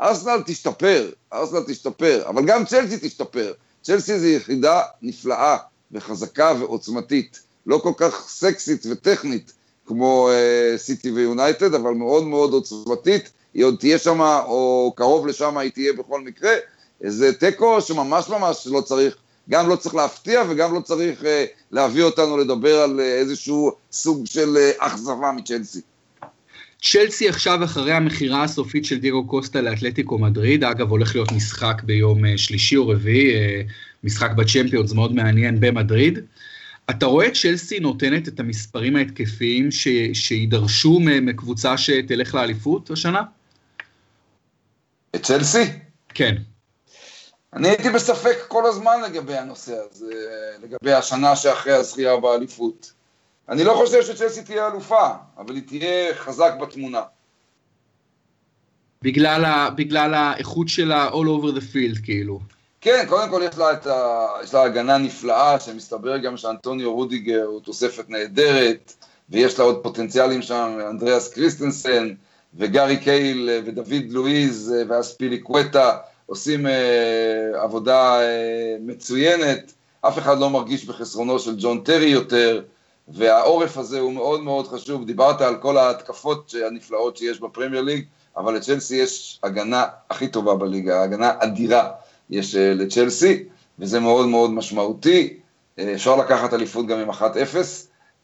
ארסנל 0.00 0.42
תשתפר, 0.46 1.10
ארסנל 1.32 1.60
תשתפר, 1.66 2.22
אבל 2.26 2.44
גם 2.44 2.64
צ'לסי 2.64 2.96
תשתפר. 3.00 3.52
צ'לסי 3.82 4.18
זו 4.18 4.26
יחידה 4.26 4.82
נפלאה 5.02 5.56
וחזקה 5.92 6.52
ועוצמתית, 6.58 7.40
לא 7.66 7.78
כל 7.78 7.92
כך 7.96 8.24
סקסית 8.28 8.86
וטכנית 8.90 9.52
כמו 9.86 10.30
uh, 10.30 10.78
סיטי 10.78 11.10
ויונייטד, 11.10 11.74
אבל 11.74 11.90
מאוד 11.90 12.24
מאוד 12.24 12.52
עוצמתית, 12.52 13.30
היא 13.54 13.64
עוד 13.64 13.76
תהיה 13.78 13.98
שם, 13.98 14.20
או 14.20 14.92
קרוב 14.96 15.26
לשם 15.26 15.58
היא 15.58 15.70
תהיה 15.70 15.92
בכל 15.92 16.20
מקרה. 16.20 16.52
זה 17.00 17.32
תיקו 17.32 17.80
שממש 17.80 18.28
ממש 18.28 18.66
לא 18.70 18.80
צריך, 18.80 19.16
גם 19.50 19.68
לא 19.68 19.76
צריך 19.76 19.94
להפתיע 19.94 20.42
וגם 20.48 20.74
לא 20.74 20.80
צריך 20.80 21.22
uh, 21.22 21.24
להביא 21.70 22.02
אותנו 22.02 22.38
לדבר 22.38 22.78
על 22.78 23.00
uh, 23.00 23.02
איזשהו 23.02 23.72
סוג 23.92 24.26
של 24.26 24.56
uh, 24.56 24.86
אכזבה 24.86 25.32
מצ'לסי. 25.32 25.80
צ'לסי 26.82 27.28
עכשיו 27.28 27.64
אחרי 27.64 27.92
המכירה 27.92 28.42
הסופית 28.42 28.84
של 28.84 28.98
דיגו 28.98 29.26
קוסטה 29.26 29.60
לאתלטיקו 29.60 30.18
מדריד, 30.18 30.64
אגב 30.64 30.90
הולך 30.90 31.14
להיות 31.14 31.32
משחק 31.32 31.82
ביום 31.84 32.24
אה, 32.24 32.38
שלישי 32.38 32.76
או 32.76 32.88
רביעי, 32.88 33.34
אה, 33.34 33.62
משחק 34.04 34.30
בצ'מפיונס 34.30 34.92
מאוד 34.92 35.14
מעניין 35.14 35.60
במדריד. 35.60 36.18
אתה 36.90 37.06
רואה 37.06 37.26
את 37.26 37.32
צ'לסי 37.34 37.80
נותנת 37.80 38.28
את 38.28 38.40
המספרים 38.40 38.96
ההתקפיים 38.96 39.70
ש, 39.70 39.88
שידרשו 40.12 41.00
מקבוצה 41.00 41.78
שתלך 41.78 42.34
לאליפות 42.34 42.90
השנה? 42.90 43.22
את 45.14 45.22
צ'לסי? 45.22 45.64
כן. 46.14 46.36
אני 47.52 47.68
הייתי 47.68 47.90
בספק 47.90 48.36
כל 48.48 48.66
הזמן 48.66 49.00
לגבי 49.02 49.36
הנושא 49.36 49.74
הזה, 49.90 50.14
לגבי 50.62 50.92
השנה 50.92 51.36
שאחרי 51.36 51.72
הזכייה 51.72 52.16
באליפות. 52.16 52.92
אני 53.48 53.64
לא 53.64 53.74
חושב 53.74 54.02
שצ'לסי 54.02 54.42
תהיה 54.42 54.66
אלופה, 54.66 55.08
אבל 55.38 55.54
היא 55.54 55.62
תהיה 55.66 56.14
חזק 56.14 56.52
בתמונה. 56.60 57.02
בגלל, 59.02 59.44
ה, 59.44 59.70
בגלל 59.70 60.14
האיכות 60.14 60.68
שלה 60.68 61.08
all 61.08 61.12
over 61.12 61.56
the 61.56 61.60
field, 61.60 62.04
כאילו. 62.04 62.40
כן, 62.80 63.04
קודם 63.08 63.30
כל 63.30 63.42
יש 63.44 63.58
לה, 63.58 63.72
את 63.72 63.86
ה, 63.86 64.26
יש 64.44 64.54
לה 64.54 64.62
הגנה 64.62 64.98
נפלאה, 64.98 65.60
שמסתבר 65.60 66.18
גם 66.18 66.36
שאנטוניו 66.36 66.94
רודיגר 66.94 67.44
הוא 67.44 67.60
תוספת 67.60 68.10
נהדרת, 68.10 68.94
ויש 69.30 69.58
לה 69.58 69.64
עוד 69.64 69.82
פוטנציאלים 69.82 70.42
שם, 70.42 70.78
אנדריאס 70.90 71.34
קריסטנסן, 71.34 72.14
וגארי 72.54 72.96
קייל, 72.96 73.62
ודוד 73.64 74.10
לואיז, 74.10 74.74
ואספיליקואטה, 74.88 75.98
עושים 76.32 76.66
אה, 76.66 77.62
עבודה 77.62 78.20
אה, 78.20 78.76
מצוינת, 78.80 79.72
אף 80.00 80.18
אחד 80.18 80.38
לא 80.38 80.50
מרגיש 80.50 80.84
בחסרונו 80.84 81.38
של 81.38 81.54
ג'ון 81.58 81.80
טרי 81.80 82.08
יותר, 82.08 82.62
והעורף 83.08 83.78
הזה 83.78 84.00
הוא 84.00 84.12
מאוד 84.12 84.40
מאוד 84.42 84.68
חשוב, 84.68 85.06
דיברת 85.06 85.40
על 85.40 85.56
כל 85.56 85.76
ההתקפות 85.76 86.54
הנפלאות 86.66 87.16
שיש 87.16 87.40
בפרמייר 87.40 87.82
ליג, 87.82 88.04
אבל 88.36 88.54
לצ'לסי 88.54 88.96
יש 88.96 89.40
הגנה 89.42 89.84
הכי 90.10 90.28
טובה 90.28 90.54
בליגה, 90.54 91.02
הגנה 91.02 91.32
אדירה 91.38 91.90
יש 92.30 92.56
אה, 92.56 92.74
לצ'לסי, 92.74 93.44
וזה 93.78 94.00
מאוד 94.00 94.26
מאוד 94.26 94.50
משמעותי, 94.50 95.36
אה, 95.78 95.94
אפשר 95.94 96.16
לקחת 96.16 96.54
אליפות 96.54 96.86
גם 96.86 96.98
עם 96.98 97.10
1-0, 97.10 97.24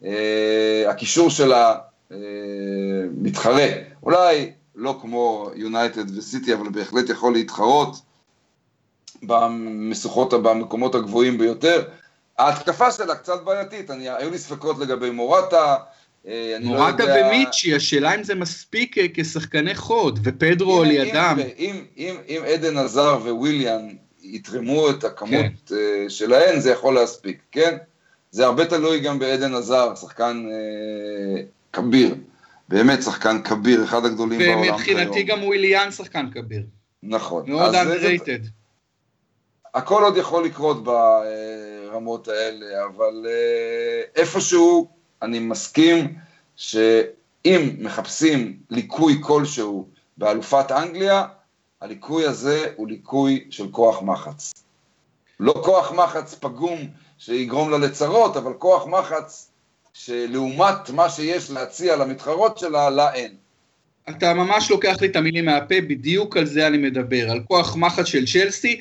אה, 0.05 0.85
הקישור 0.89 1.31
שלה 1.31 1.75
מתחרה, 3.21 3.67
אולי 4.03 4.53
לא 4.79 4.99
כמו 5.01 5.51
יונייטד 5.55 6.19
וסיטי, 6.19 6.55
אבל 6.55 6.69
בהחלט 6.69 7.11
יכול 7.11 7.33
להתחרות 7.33 7.97
במשוכות, 9.23 10.33
במקומות 10.33 10.95
הגבוהים 10.95 11.39
ביותר, 11.39 11.85
ההתקפה 12.39 12.91
שלה 12.91 13.15
קצת 13.15 13.45
בעייתית, 13.45 13.91
אני, 13.91 14.09
היו 14.09 14.31
לי 14.31 14.39
ספקות 14.39 14.79
לגבי 14.79 15.11
מורטה. 15.11 15.77
אה, 16.27 16.57
מורטה 16.61 17.05
לא 17.05 17.11
יודע... 17.11 17.27
ומיצ'י, 17.27 17.75
השאלה 17.75 18.15
אם 18.15 18.23
זה 18.23 18.35
מספיק 18.35 18.99
אה, 18.99 19.07
כשחקני 19.15 19.75
חוד, 19.75 20.19
ופדרו 20.23 20.83
על 20.83 20.91
ידם. 20.91 21.37
אם, 21.39 21.45
אם, 21.59 21.77
אם, 21.97 22.17
אם 22.29 22.43
עדן 22.47 22.79
עזר 22.79 23.19
וויליאן 23.23 23.89
יתרמו 24.23 24.91
את 24.91 25.05
הכמות 25.05 25.31
כן. 25.67 25.75
uh, 25.75 26.11
שלהן, 26.11 26.61
זה 26.61 26.71
יכול 26.71 26.95
להספיק, 26.95 27.39
כן? 27.53 27.77
זה 28.31 28.47
הרבה 28.47 28.65
תלוי 28.65 29.01
גם 29.01 29.19
בעדן 29.19 29.55
עזר, 29.55 29.95
שחקן 29.95 30.47
uh, 30.49 31.41
כביר, 31.73 32.15
באמת 32.69 33.03
שחקן 33.03 33.43
כביר, 33.43 33.85
אחד 33.85 34.05
הגדולים 34.05 34.39
בעולם 34.39 34.63
כיום. 34.63 34.75
ומבחינתי 34.75 35.23
גם 35.23 35.43
וויליאן 35.43 35.91
שחקן 35.91 36.31
כביר. 36.31 36.63
נכון. 37.03 37.51
מאוד 37.51 37.75
underrated. 37.75 38.49
הכל 39.75 40.05
עוד 40.05 40.17
יכול 40.17 40.45
לקרות 40.45 40.85
ברמות 40.85 42.29
האלה, 42.29 42.85
אבל 42.87 43.27
אה, 43.29 44.03
איפשהו 44.17 44.89
אני 45.23 45.39
מסכים 45.39 46.15
שאם 46.57 47.71
מחפשים 47.79 48.59
ליקוי 48.71 49.19
כלשהו 49.23 49.89
באלופת 50.17 50.73
אנגליה, 50.73 51.27
הליקוי 51.81 52.27
הזה 52.27 52.73
הוא 52.77 52.89
ליקוי 52.89 53.47
של 53.51 53.71
כוח 53.71 54.03
מחץ. 54.03 54.55
לא 55.41 55.55
כוח 55.65 55.93
מחץ 55.93 56.35
פגום 56.35 56.79
שיגרום 57.19 57.71
לה 57.71 57.79
לצרות, 57.79 58.37
אבל 58.37 58.53
כוח 58.53 58.87
מחץ 58.87 59.48
שלעומת 60.05 60.91
מה 60.91 61.11
שיש 61.11 61.51
להציע 61.51 61.97
למתחרות 61.97 62.59
שלה, 62.59 62.91
לה 62.91 63.15
אין. 63.15 63.35
אתה 64.09 64.35
ממש 64.35 64.71
לוקח 64.71 64.97
לי 65.01 65.07
את 65.07 65.17
המילים 65.17 65.45
מהפה, 65.45 65.81
בדיוק 65.81 66.37
על 66.37 66.47
זה 66.47 66.67
אני 66.67 66.79
מדבר, 66.79 67.31
על 67.31 67.41
כוח 67.49 67.77
מחץ 67.77 68.07
של 68.07 68.27
צ'לסי, 68.27 68.81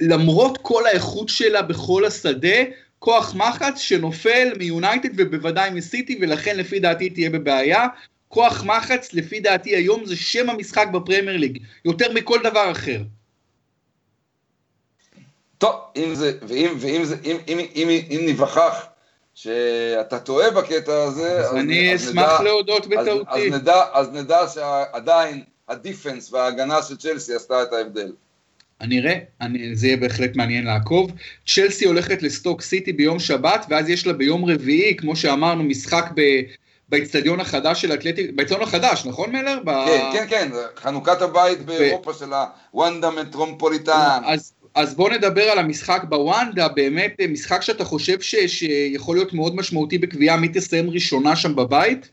למרות 0.00 0.58
כל 0.62 0.86
האיכות 0.86 1.28
שלה 1.28 1.62
בכל 1.62 2.04
השדה, 2.04 2.56
כוח 2.98 3.34
מחץ 3.34 3.78
שנופל 3.78 4.52
מיונייטד 4.58 5.08
ובוודאי 5.16 5.70
מסיטי, 5.70 6.18
ולכן 6.20 6.56
לפי 6.56 6.80
דעתי 6.80 7.10
תהיה 7.10 7.30
בבעיה. 7.30 7.86
כוח 8.28 8.64
מחץ, 8.64 9.12
לפי 9.12 9.40
דעתי 9.40 9.76
היום, 9.76 10.04
זה 10.04 10.16
שם 10.16 10.50
המשחק 10.50 10.86
בפרמייר 10.92 11.36
ליג, 11.36 11.58
יותר 11.84 12.12
מכל 12.12 12.38
דבר 12.44 12.72
אחר. 12.72 13.02
טוב, 15.58 15.74
אם 15.96 16.14
זה, 16.14 16.38
ואם, 16.48 16.74
ואם 16.80 17.04
זה, 17.04 17.16
אם, 17.24 17.36
אם, 17.48 17.58
אם, 17.58 17.88
אם 18.10 18.20
ניווכח 18.26 18.86
שאתה 19.42 20.18
טועה 20.18 20.50
בקטע 20.50 21.02
הזה, 21.02 21.38
אז, 21.38 21.46
אז 21.46 21.56
אני 21.56 21.94
אז 21.94 22.08
אשמח 22.08 22.40
נדע, 22.40 22.42
להודות 22.42 22.86
בטעותי. 22.86 23.30
אז, 23.30 23.54
אז, 23.54 23.60
נדע, 23.60 23.84
אז 23.92 24.08
נדע 24.12 24.48
שעדיין 24.54 25.42
הדיפנס 25.68 26.32
וההגנה 26.32 26.82
של 26.82 26.96
צ'לסי 26.96 27.34
עשתה 27.34 27.62
את 27.62 27.72
ההבדל. 27.72 28.12
אני 28.80 29.00
אראה, 29.00 29.18
אני, 29.40 29.76
זה 29.76 29.86
יהיה 29.86 29.96
בהחלט 29.96 30.36
מעניין 30.36 30.64
לעקוב. 30.64 31.10
צ'לסי 31.46 31.84
הולכת 31.84 32.22
לסטוק 32.22 32.62
סיטי 32.62 32.92
ביום 32.92 33.18
שבת, 33.18 33.66
ואז 33.68 33.88
יש 33.88 34.06
לה 34.06 34.12
ביום 34.12 34.44
רביעי, 34.44 34.96
כמו 34.96 35.16
שאמרנו, 35.16 35.64
משחק 35.64 36.04
ב... 36.14 36.20
באיצטדיון 36.88 37.40
החדש 37.40 37.82
של 37.82 37.92
אתלטיק, 37.94 38.30
באיצטדיון 38.34 38.62
החדש, 38.62 39.06
נכון 39.06 39.32
מלר? 39.32 39.58
כן, 39.64 40.10
כן, 40.12 40.26
כן, 40.28 40.48
חנוכת 40.76 41.22
הבית 41.22 41.62
באירופה 41.62 42.12
של 42.14 42.32
הוונדה 42.72 43.10
מטרומפוליטן. 43.10 44.20
אז 44.24 44.52
אז 44.78 44.94
בוא 44.94 45.10
נדבר 45.10 45.42
על 45.42 45.58
המשחק 45.58 46.02
בוואנדה, 46.08 46.68
באמת 46.68 47.16
אה, 47.20 47.26
משחק 47.26 47.62
שאתה 47.62 47.84
חושב 47.84 48.20
ש, 48.20 48.34
שיכול 48.34 49.16
להיות 49.16 49.32
מאוד 49.32 49.56
משמעותי 49.56 49.98
בקביעה 49.98 50.36
מי 50.36 50.48
תסיים 50.48 50.90
ראשונה 50.90 51.36
שם 51.36 51.56
בבית? 51.56 52.10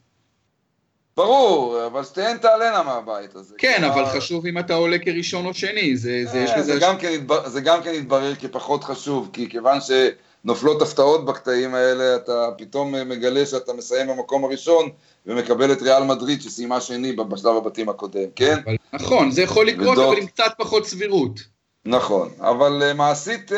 ברור, 1.17 1.85
אבל 1.85 2.03
שתיהן 2.03 2.37
תעלנה 2.37 2.83
מהבית 2.83 3.35
הזה. 3.35 3.55
כן, 3.57 3.77
כבר... 3.77 3.93
אבל 3.93 4.05
חשוב 4.05 4.45
אם 4.45 4.59
אתה 4.59 4.73
עולה 4.73 4.97
כראשון 4.99 5.45
או 5.45 5.53
שני, 5.53 5.97
זה, 5.97 6.23
זה 6.31 6.37
יש 6.37 6.49
אה, 6.49 6.57
לזה... 6.57 6.73
זה 6.73 6.79
גם, 6.79 6.97
כן 6.97 7.11
התבר... 7.15 7.49
זה 7.49 7.61
גם 7.61 7.83
כן 7.83 7.93
יתברר 7.93 8.35
כפחות 8.35 8.83
חשוב, 8.83 9.29
כי 9.33 9.49
כיוון 9.49 9.77
שנופלות 9.81 10.81
הפתעות 10.81 11.25
בקטעים 11.25 11.75
האלה, 11.75 12.15
אתה 12.15 12.49
פתאום 12.57 13.09
מגלה 13.09 13.45
שאתה 13.45 13.73
מסיים 13.73 14.07
במקום 14.07 14.45
הראשון, 14.45 14.89
ומקבל 15.25 15.71
את 15.71 15.81
ריאל 15.81 16.03
מדריד 16.03 16.41
שסיימה 16.41 16.81
שני 16.81 17.11
בשלב 17.11 17.55
הבתים 17.55 17.89
הקודם, 17.89 18.29
כן? 18.35 18.57
אבל, 18.65 18.75
נכון, 18.93 19.31
זה 19.31 19.41
יכול 19.41 19.67
לקרות, 19.67 19.97
ודות... 19.97 20.07
אבל 20.07 20.17
עם 20.17 20.25
קצת 20.25 20.53
פחות 20.57 20.87
סבירות. 20.87 21.54
נכון, 21.85 22.29
אבל 22.39 22.83
uh, 22.91 22.93
מעשית, 22.93 23.51
uh, 23.51 23.55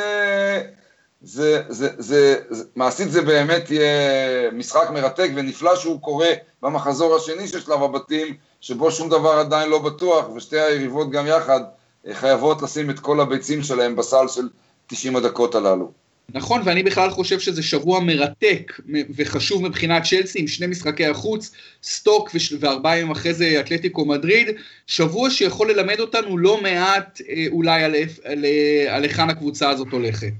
זה, 1.22 1.64
זה, 1.70 1.90
זה, 1.98 2.36
זה, 2.50 2.64
מעשית 2.76 3.12
זה 3.12 3.22
באמת 3.22 3.72
יהיה 3.72 4.52
משחק 4.52 4.90
מרתק 4.94 5.30
ונפלא 5.36 5.76
שהוא 5.76 6.02
קורה 6.02 6.30
במחזור 6.62 7.16
השני 7.16 7.48
של 7.48 7.60
שלב 7.60 7.84
הבתים, 7.84 8.36
שבו 8.62 8.92
שום 8.92 9.10
דבר 9.10 9.32
עדיין 9.32 9.70
לא 9.70 9.80
בטוח, 9.80 10.30
ושתי 10.30 10.60
היריבות 10.60 11.12
גם 11.12 11.28
יחד 11.28 11.62
uh, 11.64 12.14
חייבות 12.14 12.62
לשים 12.62 12.90
את 12.90 13.00
כל 13.00 13.20
הביצים 13.20 13.64
שלהם 13.64 13.96
בסל 13.96 14.28
של 14.28 14.50
90 14.88 15.16
הדקות 15.16 15.56
הללו. 15.56 15.92
נכון, 16.34 16.62
ואני 16.66 16.84
בכלל 16.84 17.10
חושב 17.10 17.40
שזה 17.40 17.64
שבוע 17.64 18.00
מרתק 18.00 18.80
וחשוב 19.16 19.64
מבחינת 19.68 20.04
צ'לסי 20.04 20.40
עם 20.40 20.48
שני 20.48 20.68
משחקי 20.68 21.06
החוץ, 21.06 21.52
סטוק 21.84 22.30
וארבעה 22.60 22.98
ימים 22.98 23.12
אחרי 23.12 23.34
זה 23.34 23.60
אתלטיקו 23.60 24.06
מדריד, 24.06 24.48
שבוע 24.88 25.30
שיכול 25.30 25.72
ללמד 25.72 26.00
אותנו 26.00 26.38
לא 26.38 26.62
מעט 26.62 27.22
אה, 27.30 27.46
אולי 27.48 27.84
על, 27.84 27.96
על, 28.24 28.46
אה, 28.46 28.96
על 28.96 29.04
היכן 29.04 29.30
הקבוצה 29.30 29.70
הזאת 29.70 29.88
הולכת. 29.92 30.34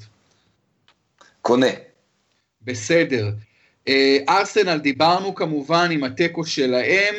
קונה. 1.42 1.72
בסדר. 2.62 3.30
אה, 3.88 4.18
ארסנל 4.30 4.78
דיברנו 4.78 5.36
כמובן 5.36 5.90
עם 5.92 6.04
התיקו 6.04 6.46
שלהם, 6.46 7.16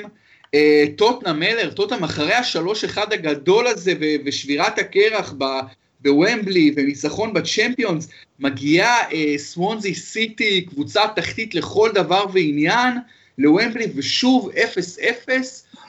טוטנה 0.96 1.32
מלר, 1.32 1.70
טוטנאם 1.70 2.04
אחרי 2.04 2.34
השלוש 2.34 2.84
אחד 2.84 3.12
הגדול 3.12 3.66
הזה 3.66 3.92
ושבירת 4.24 4.78
הקרח 4.78 5.32
בוומבלי 6.00 6.72
וניצחון 6.76 7.32
בצ'מפיונס, 7.32 8.08
מגיעה 8.40 9.10
אה, 9.12 9.34
סוונזי 9.38 9.94
סיטי, 9.94 10.62
קבוצה 10.62 11.00
תחתית 11.16 11.54
לכל 11.54 11.90
דבר 11.94 12.24
ועניין, 12.32 12.94
לוומבלי 13.38 13.86
ושוב 13.94 14.50
0-0, 15.26 15.30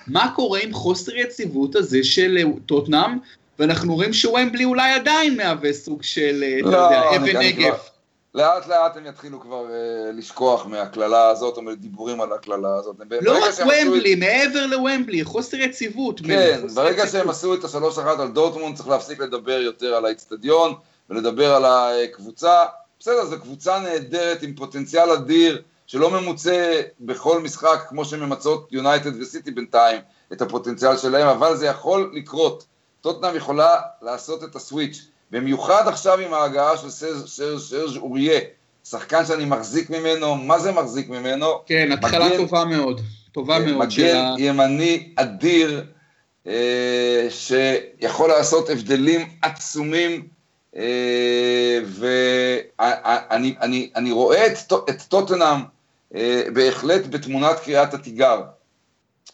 מה 0.08 0.32
קורה 0.36 0.60
עם 0.60 0.74
חוסר 0.74 1.16
יציבות 1.16 1.76
הזה 1.76 2.04
של 2.04 2.38
אה, 2.38 2.44
טוטנאם, 2.66 3.12
ואנחנו 3.60 3.96
רואים 3.96 4.14
שוומבלי 4.14 4.66
אולי 4.66 4.92
עדיין 4.92 5.38
מהווה 5.38 5.74
סוג 5.74 6.04
של, 6.04 6.44
אה, 6.44 6.58
לא, 6.62 6.70
אתה 6.70 6.96
יודע, 6.96 7.16
אבן 7.16 7.38
נגף. 7.38 7.89
לאט 8.36 8.68
לאט 8.68 8.98
הם 8.98 9.06
יתחילו 9.06 9.40
כבר 9.40 9.66
uh, 9.66 10.18
לשכוח 10.18 10.66
מהקללה 10.66 11.30
הזאת, 11.30 11.58
או 11.58 11.62
מדיבורים 11.62 12.22
על 12.22 12.34
הקללה 12.34 12.76
הזאת. 12.76 12.96
לא 13.22 13.38
רק 13.44 13.54
ומבלי, 13.60 14.14
את... 14.14 14.20
מעבר 14.20 14.66
לוומבלי, 14.66 15.24
חוסר 15.24 15.58
יציבות. 15.58 16.20
כן, 16.20 16.62
ברגע 16.76 17.04
יציבות. 17.04 17.12
שהם 17.12 17.30
עשו 17.30 17.54
את 17.54 17.64
השלוש 17.64 17.98
אחת 17.98 18.20
על 18.20 18.28
דורטמונד, 18.28 18.78
צריך 18.78 18.90
להפסיק 18.90 19.20
לדבר 19.20 19.62
יותר 19.62 19.96
על 19.96 20.06
האיצטדיון, 20.06 20.74
ולדבר 21.10 21.56
על 21.56 21.66
הקבוצה. 21.66 22.66
בסדר, 23.00 23.26
זו 23.26 23.40
קבוצה 23.40 23.80
נהדרת 23.80 24.44
עם 24.44 24.56
פוטנציאל 24.56 25.10
אדיר, 25.10 25.62
שלא 25.88 26.10
ממוצה 26.12 26.82
בכל 27.00 27.40
משחק, 27.42 27.86
כמו 27.90 28.06
שממצות 28.06 28.68
יונייטד 28.72 29.22
וסיטי 29.22 29.52
בינתיים, 29.52 30.02
את 30.34 30.42
הפוטנציאל 30.42 30.98
שלהם, 30.98 31.28
אבל 31.28 31.56
זה 31.56 31.66
יכול 31.66 32.12
לקרות. 32.14 32.66
טוטנאם 33.02 33.36
יכולה 33.36 33.82
לעשות 34.02 34.44
את 34.44 34.56
הסוויץ'. 34.56 35.02
במיוחד 35.32 35.88
עכשיו 35.88 36.20
עם 36.20 36.34
ההגעה 36.34 36.78
של 36.78 37.60
סרג' 37.60 37.98
אוריה, 37.98 38.40
שחקן 38.84 39.26
שאני 39.26 39.46
מחזיק 39.46 39.90
ממנו, 39.90 40.36
מה 40.36 40.60
זה 40.60 40.72
מחזיק 40.72 41.10
ממנו? 41.10 41.46
כן, 41.66 41.92
התחלה 41.92 42.28
מגן, 42.28 42.38
טובה 42.38 42.66
מאוד, 42.66 43.02
טובה 43.32 43.60
כן, 43.60 43.66
מאוד. 43.66 43.78
מגן 43.78 43.90
שלה... 43.90 44.36
ימני 44.38 45.14
אדיר, 45.16 45.86
אה, 46.48 47.28
שיכול 47.30 48.30
לעשות 48.30 48.70
הבדלים 48.70 49.30
עצומים, 49.42 50.28
אה, 50.76 51.80
ואני 51.86 53.56
אני, 53.62 53.90
אני 53.96 54.12
רואה 54.12 54.48
את, 54.48 54.74
את 54.90 55.02
טוטנאם 55.02 55.60
אה, 56.16 56.44
בהחלט 56.54 57.02
בתמונת 57.10 57.60
קריאת 57.60 57.94
התיגר. 57.94 58.42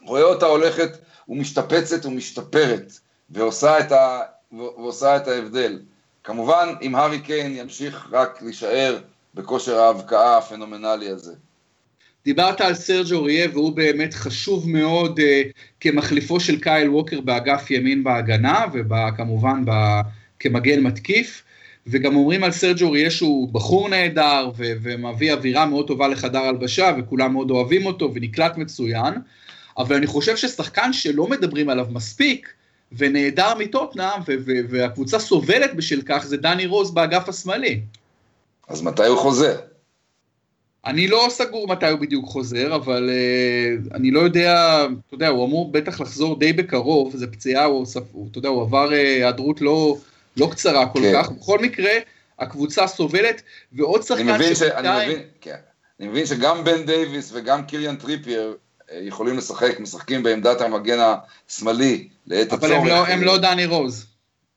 רואה 0.02 0.24
אותה 0.24 0.46
הולכת 0.46 0.98
ומשתפצת 1.30 2.06
ומשתפרת, 2.06 3.00
ועושה 3.30 3.80
את, 3.80 3.92
ה, 3.92 4.22
ועושה 4.52 5.16
את 5.16 5.28
ההבדל. 5.28 5.80
כמובן, 6.24 6.74
אם 6.82 6.96
הארי 6.96 7.20
קיין 7.20 7.58
ימשיך 7.58 8.08
רק 8.12 8.42
להישאר 8.42 8.98
בכושר 9.34 9.80
ההבקעה 9.80 10.38
הפנומנלי 10.38 11.10
הזה. 11.10 11.34
דיברת 12.26 12.62
על 12.62 12.74
סרג'ו 12.74 13.16
אוריה 13.16 13.48
והוא 13.54 13.74
באמת 13.74 14.14
חשוב 14.14 14.70
מאוד 14.70 15.20
uh, 15.20 15.24
כמחליפו 15.80 16.40
של 16.40 16.60
קייל 16.60 16.90
ווקר 16.90 17.22
באגף 17.22 17.72
ימין 17.72 18.04
בהגנה 18.04 18.66
וכמובן 18.74 19.64
כמגן 20.40 20.80
מתקיף 20.80 21.44
וגם 21.88 22.16
אומרים 22.16 22.44
על 22.44 22.52
סרג'ו 22.52 22.86
אוריה 22.86 23.12
שהוא 23.12 23.54
בחור 23.54 23.90
נהדר 23.90 24.52
ו- 24.58 24.74
ומביא 24.82 25.34
אווירה 25.34 25.66
מאוד 25.66 25.88
טובה 25.88 26.08
לחדר 26.08 26.40
הלבשה 26.40 26.92
וכולם 26.98 27.34
מאוד 27.34 27.52
אוהבים 27.52 27.86
אותו 27.86 28.12
ונקלט 28.14 28.58
מצוין 28.58 29.14
אבל 29.78 29.96
אני 29.96 30.08
חושב 30.08 30.36
ששחקן 30.36 30.94
שלא 30.94 31.28
מדברים 31.28 31.70
עליו 31.70 31.88
מספיק 31.90 32.54
ונעדר 32.92 33.54
מטוטנאם, 33.60 34.22
והקבוצה 34.70 35.20
סובלת 35.20 35.76
בשל 35.76 36.02
כך, 36.06 36.26
זה 36.26 36.38
דני 36.38 36.66
רוז 36.66 36.92
באגף 36.92 37.30
השמאלי. 37.30 37.82
אז 38.68 38.82
מתי 38.82 39.06
הוא 39.06 39.18
חוזר? 39.18 39.56
אני 40.86 41.08
לא 41.08 41.28
סגור 41.30 41.68
מתי 41.68 41.90
הוא 41.90 42.00
בדיוק 42.00 42.26
חוזר, 42.26 42.76
אבל 42.76 43.10
אה, 43.10 43.96
אני 43.96 44.12
לא 44.12 44.20
יודע, 44.20 44.80
אתה 45.08 45.16
יודע, 45.16 45.28
הוא 45.28 45.46
אמור 45.46 45.72
בטח 45.72 46.02
לחזור 46.02 46.40
די 46.40 46.54
בקרוב, 46.54 47.16
זה 47.16 47.28
פציעה, 47.28 47.66
הוא, 47.66 47.86
הוא, 48.12 48.28
אתה 48.32 48.38
יודע, 48.38 48.50
הוא 48.50 48.62
עבר 48.62 48.94
אה, 48.94 48.98
היעדרות 48.98 49.60
אה, 49.60 49.64
לא, 49.64 49.98
לא 50.38 50.48
קצרה 50.52 50.88
כל 50.88 51.00
כן. 51.00 51.14
כך, 51.14 51.32
בכל 51.32 51.60
מקרה, 51.60 51.92
הקבוצה 52.40 52.88
סובלת, 52.88 53.42
ועוד 53.74 54.02
שחקן 54.04 54.54
שבינתיים... 54.56 55.20
כן. 55.42 55.56
אני 56.00 56.08
מבין 56.08 56.26
שגם 56.26 56.64
בן 56.64 56.86
דייוויס 56.86 57.32
וגם 57.34 57.66
קיריאן 57.66 57.96
טריפייר 57.96 58.56
יכולים 58.92 59.38
לשחק, 59.38 59.80
משחקים 59.80 60.24
בעמדת 60.24 60.62
המגן 60.62 61.00
השמאלי 61.50 62.08
לעת 62.28 62.54
הצורך. 62.54 62.64
אבל 62.64 62.74
הם 62.74 62.88
לא, 62.88 63.08
הם 63.08 63.24
לא 63.24 63.38
דני 63.38 63.66
רוז. 63.66 64.06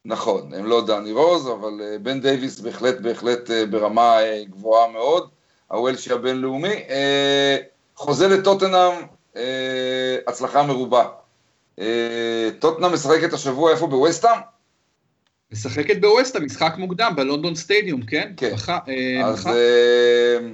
נכון, 0.05 0.55
הם 0.55 0.67
לא 0.67 0.87
דני 0.87 1.13
רוז, 1.13 1.49
אבל 1.49 1.81
אה, 1.83 1.99
בן 1.99 2.21
דייוויס 2.21 2.61
בהחלט 2.61 3.01
בהחלט 3.01 3.51
אה, 3.51 3.67
ברמה 3.67 4.21
אה, 4.23 4.43
גבוהה 4.51 4.89
מאוד, 4.93 5.29
הוולשי 5.71 6.13
הבינלאומי. 6.13 6.75
חוזה 7.97 8.29
לטוטנאם, 8.29 8.93
הצלחה 10.27 10.63
מרובה. 10.63 11.09
טוטנאם 12.59 12.93
משחקת 12.93 13.33
השבוע 13.33 13.71
איפה? 13.71 13.87
בווסטהאם? 13.87 14.39
משחקת 15.53 16.01
בווסטה, 16.01 16.41
משחק 16.41 16.75
מוקדם, 16.79 17.13
בלונדון 17.17 17.55
סטדיום, 17.55 18.03
כן? 18.03 18.33
כן. 18.37 18.55
מח... 18.55 18.69
אז... 19.25 19.47
מח... 19.47 19.53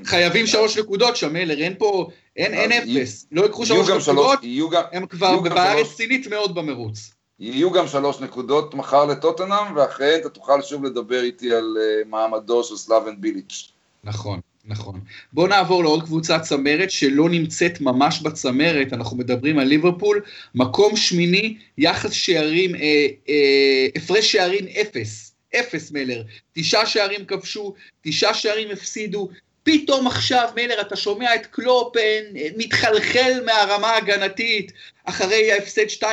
חייבים 0.04 0.46
שלוש 0.46 0.78
נקודות 0.78 1.16
שם, 1.16 1.33
מלר, 1.33 1.61
אין 1.61 1.74
פה, 1.78 2.09
אין, 2.37 2.54
אין 2.54 2.72
אפס. 2.72 3.26
לא 3.33 3.42
ייקחו 3.42 3.66
שלוש 3.66 3.88
נקודות, 3.90 4.38
גם, 4.72 4.83
הם 4.92 5.07
כבר 5.07 5.40
בבעיה 5.40 5.74
רצינית 5.74 6.26
מאוד 6.26 6.54
במרוץ. 6.54 7.14
יהיו 7.40 7.70
גם 7.70 7.88
שלוש 7.88 8.20
נקודות 8.20 8.74
מחר 8.74 9.04
לטוטנאם, 9.04 9.76
ואחריהן 9.76 10.20
אתה 10.20 10.28
תוכל 10.28 10.62
שוב 10.62 10.85
לדבר 10.85 11.22
איתי 11.22 11.54
על 11.54 11.76
מעמדו 12.07 12.64
של 12.64 12.76
סלאבן 12.76 13.20
ביליץ'. 13.20 13.72
נכון. 14.04 14.40
נכון. 14.66 15.00
בואו 15.33 15.46
נעבור 15.46 15.83
לעוד 15.83 16.03
קבוצת 16.03 16.42
צמרת 16.42 16.90
שלא 16.90 17.29
נמצאת 17.29 17.81
ממש 17.81 18.20
בצמרת, 18.20 18.92
אנחנו 18.92 19.16
מדברים 19.16 19.59
על 19.59 19.66
ליברפול, 19.66 20.22
מקום 20.55 20.96
שמיני, 20.96 21.57
יחס 21.79 22.12
שערים, 22.12 22.74
אה, 22.74 23.07
אה, 23.29 23.87
הפרש 23.96 24.33
שערים 24.33 24.66
אפס, 24.81 25.35
אפס 25.57 25.90
מלר, 25.90 26.22
תשעה 26.53 26.87
שערים 26.87 27.24
כבשו, 27.24 27.74
תשעה 28.03 28.35
שערים 28.35 28.68
הפסידו, 28.70 29.29
פתאום 29.64 30.07
עכשיו, 30.07 30.48
מלר, 30.57 30.81
אתה 30.81 30.96
שומע 30.96 31.35
את 31.35 31.46
קלופ 31.47 32.23
מתחלחל 32.57 33.40
מהרמה 33.46 33.87
ההגנתית, 33.87 34.72
אחרי 35.05 35.53
ההפסד 35.53 35.87
2-0 36.00 36.07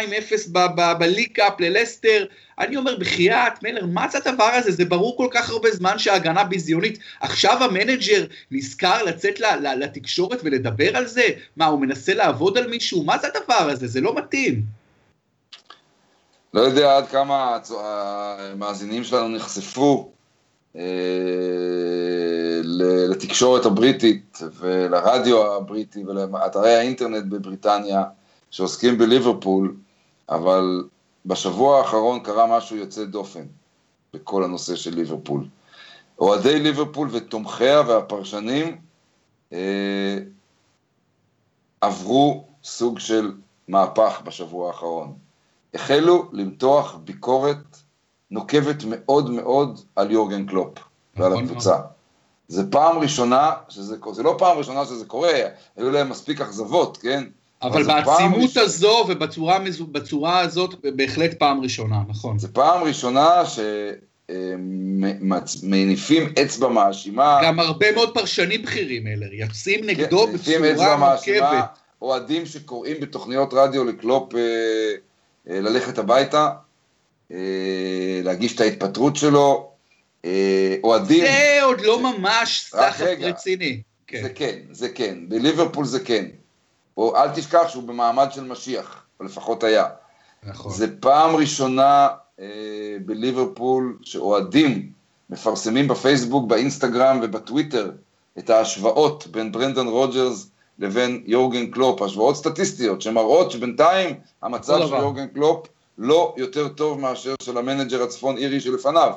בליג 0.99 1.33
קאפ 1.33 1.59
ללסטר, 1.59 2.25
אני 2.59 2.77
אומר, 2.77 2.97
בחייאת, 2.97 3.63
מלר, 3.63 3.85
מה 3.85 4.07
זה 4.07 4.17
הדבר 4.17 4.43
הזה? 4.43 4.71
זה 4.71 4.85
ברור 4.85 5.17
כל 5.17 5.27
כך 5.31 5.49
הרבה 5.49 5.71
זמן 5.71 5.99
שההגנה 5.99 6.43
ביזיונית. 6.43 6.99
עכשיו 7.21 7.63
המנג'ר 7.63 8.25
נזכר 8.51 9.03
לצאת 9.03 9.39
לתקשורת 9.77 10.39
ולדבר 10.43 10.97
על 10.97 11.07
זה? 11.07 11.23
מה, 11.57 11.65
הוא 11.65 11.81
מנסה 11.81 12.13
לעבוד 12.13 12.57
על 12.57 12.67
מישהו? 12.67 13.03
מה 13.03 13.17
זה 13.17 13.27
הדבר 13.27 13.69
הזה? 13.69 13.87
זה 13.87 14.01
לא 14.01 14.15
מתאים. 14.15 14.61
לא 16.53 16.61
יודע 16.61 16.97
עד 16.97 17.07
כמה 17.07 17.57
המאזינים 17.69 19.03
שלנו 19.03 19.27
נחשפו 19.27 20.11
אה, 20.11 20.20
לתקשורת 23.09 23.65
הבריטית 23.65 24.39
ולרדיו 24.53 25.55
הבריטי 25.55 26.03
ולאתרי 26.05 26.75
האינטרנט 26.75 27.25
בבריטניה 27.25 28.03
שעוסקים 28.51 28.97
בליברפול, 28.97 29.75
אבל 30.29 30.83
בשבוע 31.25 31.77
האחרון 31.77 32.19
קרה 32.19 32.57
משהו 32.57 32.75
יוצא 32.75 33.05
דופן 33.05 33.43
בכל 34.13 34.43
הנושא 34.43 34.75
של 34.75 34.95
ליברפול. 34.95 35.45
אוהדי 36.19 36.59
ליברפול 36.59 37.09
ותומכיה 37.11 37.81
והפרשנים 37.81 38.77
אה, 39.53 40.17
עברו 41.81 42.45
סוג 42.63 42.99
של 42.99 43.31
מהפך 43.67 44.21
בשבוע 44.25 44.67
האחרון. 44.67 45.13
החלו 45.73 46.29
למתוח 46.31 46.95
ביקורת 46.95 47.77
נוקבת 48.31 48.83
מאוד 48.87 49.29
מאוד 49.29 49.79
על 49.95 50.11
יורגן 50.11 50.45
קלופ 50.45 50.77
ועל 51.15 51.31
נכון 51.31 51.43
הקבוצה. 51.43 51.75
זה 52.47 52.71
פעם 52.71 52.97
ראשונה 52.97 53.51
שזה 53.69 53.97
קורה, 53.97 54.15
זה 54.15 54.23
לא 54.23 54.35
פעם 54.37 54.57
ראשונה 54.57 54.85
שזה 54.85 55.05
קורה, 55.05 55.33
היו 55.77 55.91
להם 55.91 56.09
מספיק 56.09 56.41
אכזבות, 56.41 56.97
כן? 56.97 57.23
אבל 57.61 57.83
בעצימות 57.83 58.41
ראש... 58.41 58.57
הזו 58.57 59.05
ובצורה 59.79 60.39
הזאת 60.39 60.75
בהחלט 60.95 61.33
פעם 61.33 61.61
ראשונה, 61.61 62.01
נכון. 62.09 62.39
זה 62.39 62.47
פעם 62.47 62.83
ראשונה 62.83 63.43
שמניפים 65.09 66.33
אצבע 66.41 66.67
מאשימה. 66.67 67.39
גם 67.43 67.59
הרבה 67.59 67.91
מאוד 67.91 68.13
פרשנים 68.13 68.61
בכירים 68.61 69.07
אלה, 69.07 69.25
יוצאים 69.31 69.85
נגדו 69.85 70.27
כן, 70.45 70.61
בצורה 70.61 70.97
מורכבת. 70.97 71.65
אוהדים 72.01 72.45
שקוראים 72.45 72.97
בתוכניות 73.01 73.53
רדיו 73.53 73.83
לקלופ 73.83 74.35
אה, 74.35 74.41
אה, 75.49 75.61
ללכת 75.61 75.97
הביתה, 75.97 76.37
אה, 76.47 76.51
להגיש 78.23 78.55
את 78.55 78.61
ההתפטרות 78.61 79.15
שלו, 79.15 79.71
אה, 80.25 80.75
אוהדים... 80.83 81.25
זה 81.25 81.59
עוד 81.63 81.81
לא 81.81 81.99
ממש 81.99 82.67
סחף 82.69 83.05
רציני. 83.19 83.81
כן. 84.07 84.23
זה 84.23 84.29
כן, 84.29 84.59
זה 84.71 84.89
כן, 84.89 85.17
בליברפול 85.27 85.85
זה 85.85 85.99
כן. 85.99 86.25
או 86.97 87.15
אל 87.15 87.29
תשכח 87.29 87.67
שהוא 87.67 87.83
במעמד 87.83 88.27
של 88.31 88.43
משיח, 88.43 89.03
או 89.19 89.25
לפחות 89.25 89.63
היה. 89.63 89.85
נכון. 90.43 90.71
זה 90.71 90.87
פעם 90.99 91.35
ראשונה 91.35 92.07
אה, 92.39 92.45
בליברפול 93.05 93.97
שאוהדים 94.01 94.91
מפרסמים 95.29 95.87
בפייסבוק, 95.87 96.47
באינסטגרם 96.47 97.19
ובטוויטר 97.23 97.91
את 98.37 98.49
ההשוואות 98.49 99.27
בין 99.27 99.51
ברנדון 99.51 99.87
רוג'רס 99.87 100.49
לבין 100.79 101.23
יורגן 101.25 101.71
קלופ, 101.71 102.01
השוואות 102.01 102.35
סטטיסטיות 102.35 103.01
שמראות 103.01 103.51
שבינתיים 103.51 104.15
המצב 104.41 104.87
של 104.87 104.93
יורגן 104.93 105.27
קלופ 105.27 105.67
לא 105.97 106.35
יותר 106.37 106.67
טוב 106.67 106.99
מאשר 106.99 107.35
של 107.43 107.57
המנג'ר 107.57 108.03
הצפון 108.03 108.37
אירי 108.37 108.59
שלפניו. 108.59 109.13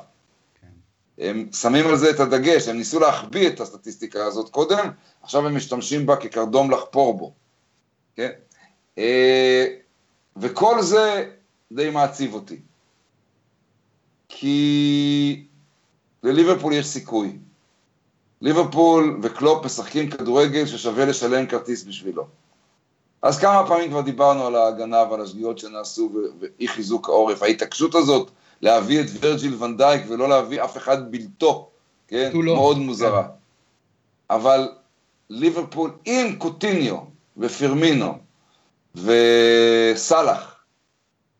הם 1.18 1.48
שמים 1.52 1.86
על 1.86 1.96
זה 1.96 2.10
את 2.10 2.20
הדגש, 2.20 2.68
הם 2.68 2.76
ניסו 2.76 3.00
להחביא 3.00 3.48
את 3.48 3.60
הסטטיסטיקה 3.60 4.24
הזאת 4.24 4.50
קודם, 4.50 4.90
עכשיו 5.22 5.46
הם 5.46 5.56
משתמשים 5.56 6.06
בה 6.06 6.16
כקרדום 6.16 6.70
לחפור 6.70 7.18
בו. 7.18 7.32
כן? 8.16 8.30
אה, 8.98 9.66
וכל 10.36 10.82
זה 10.82 11.30
די 11.72 11.90
מעציב 11.90 12.34
אותי. 12.34 12.60
כי 14.28 15.46
לליברפול 16.22 16.72
יש 16.72 16.86
סיכוי. 16.86 17.38
ליברפול 18.40 19.20
וקלופ 19.22 19.64
משחקים 19.64 20.10
כדורגל 20.10 20.66
ששווה 20.66 21.04
לשלם 21.04 21.46
כרטיס 21.46 21.84
בשבילו. 21.84 22.26
אז 23.24 23.38
כמה 23.38 23.66
פעמים 23.66 23.90
כבר 23.90 24.00
דיברנו 24.00 24.46
על 24.46 24.56
ההגנה 24.56 25.02
ועל 25.10 25.20
השגיאות 25.20 25.58
שנעשו 25.58 26.10
ואי 26.40 26.68
חיזוק 26.68 27.08
העורף, 27.08 27.42
ההתעקשות 27.42 27.94
הזאת 27.94 28.30
להביא 28.60 29.00
את 29.00 29.06
ורג'יל 29.20 29.62
ונדייק 29.62 30.02
ולא 30.08 30.28
להביא 30.28 30.64
אף 30.64 30.76
אחד 30.76 31.10
בלתו, 31.10 31.70
כן? 32.08 32.30
לא. 32.34 32.54
מאוד 32.54 32.78
מוזרה. 32.78 33.22
כן. 33.22 33.28
אבל 34.34 34.68
ליברפול 35.30 35.90
עם 36.04 36.36
קוטיניו 36.36 36.96
ופירמינו 37.36 38.18
וסאלח, 38.94 40.56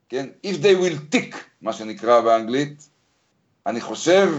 כן? 0.09 0.27
If 0.45 0.55
they 0.61 0.81
will 0.81 1.15
tick, 1.15 1.35
מה 1.61 1.73
שנקרא 1.73 2.21
באנגלית, 2.21 2.89
אני 3.65 3.81
חושב 3.81 4.33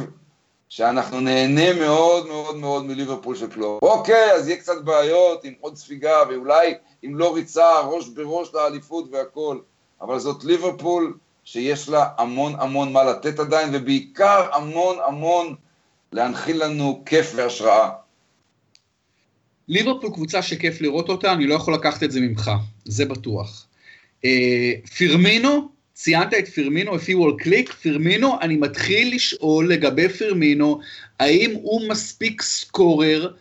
שאנחנו 0.69 1.21
נהנה 1.21 1.73
מאוד 1.73 2.27
מאוד 2.27 2.57
מאוד 2.57 2.87
מליברפול 2.87 3.37
של 3.37 3.47
קלוב. 3.47 3.79
אוקיי, 3.83 4.33
אז 4.33 4.49
יהיה 4.49 4.61
קצת 4.61 4.85
בעיות 4.85 5.45
עם 5.45 5.53
עוד 5.61 5.77
ספיגה, 5.77 6.17
ואולי 6.31 6.75
אם 7.05 7.17
לא 7.17 7.35
ריצה 7.35 7.81
ראש 7.81 8.09
בראש 8.09 8.55
לאליפות 8.55 9.09
והכל, 9.13 9.59
אבל 10.01 10.19
זאת 10.19 10.45
ליברפול 10.45 11.19
שיש 11.45 11.89
לה 11.89 12.09
המון 12.19 12.55
המון 12.59 12.93
מה 12.93 13.05
לתת 13.05 13.39
עדיין, 13.39 13.69
ובעיקר 13.73 14.49
המון 14.53 14.97
המון 15.07 15.55
להנחיל 16.13 16.65
לנו 16.65 17.03
כיף 17.07 17.33
והשראה. 17.37 17.91
ליברפול 19.69 20.11
קבוצה 20.11 20.43
שכיף 20.43 20.81
לראות 20.81 21.09
אותה, 21.09 21.33
אני 21.33 21.47
לא 21.47 21.55
יכול 21.55 21.75
לקחת 21.75 22.03
את 22.03 22.13
זה 22.13 22.21
ממך, 22.21 22.51
זה 22.85 23.05
בטוח. 23.05 23.67
אה, 24.25 24.73
פירמינו, 24.97 25.69
ציינת 25.97 26.35
את 26.35 26.49
פירמינו, 26.49 26.97
if 26.97 27.09
you 27.09 27.17
will 27.17 27.45
click, 27.45 27.73
פירמינו, 27.73 28.41
אני 28.41 28.57
מתחיל 28.57 29.15
לשאול 29.15 29.73
לגבי 29.73 30.09
פירמינו, 30.09 30.81
האם 31.21 31.51
הוא 31.55 31.89
מספיק 31.89 32.43
סקורר, 32.43 33.33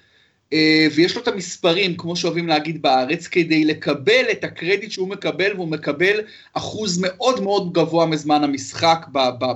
ויש 0.95 1.15
לו 1.15 1.21
את 1.21 1.27
המספרים, 1.27 1.97
כמו 1.97 2.15
שאוהבים 2.15 2.47
להגיד 2.47 2.81
בארץ, 2.81 3.27
כדי 3.27 3.65
לקבל 3.65 4.25
את 4.31 4.43
הקרדיט 4.43 4.91
שהוא 4.91 5.07
מקבל, 5.07 5.51
והוא 5.55 5.67
מקבל 5.67 6.19
אחוז 6.53 6.97
מאוד 7.01 7.43
מאוד 7.43 7.73
גבוה 7.73 8.05
מזמן 8.05 8.43
המשחק 8.43 9.05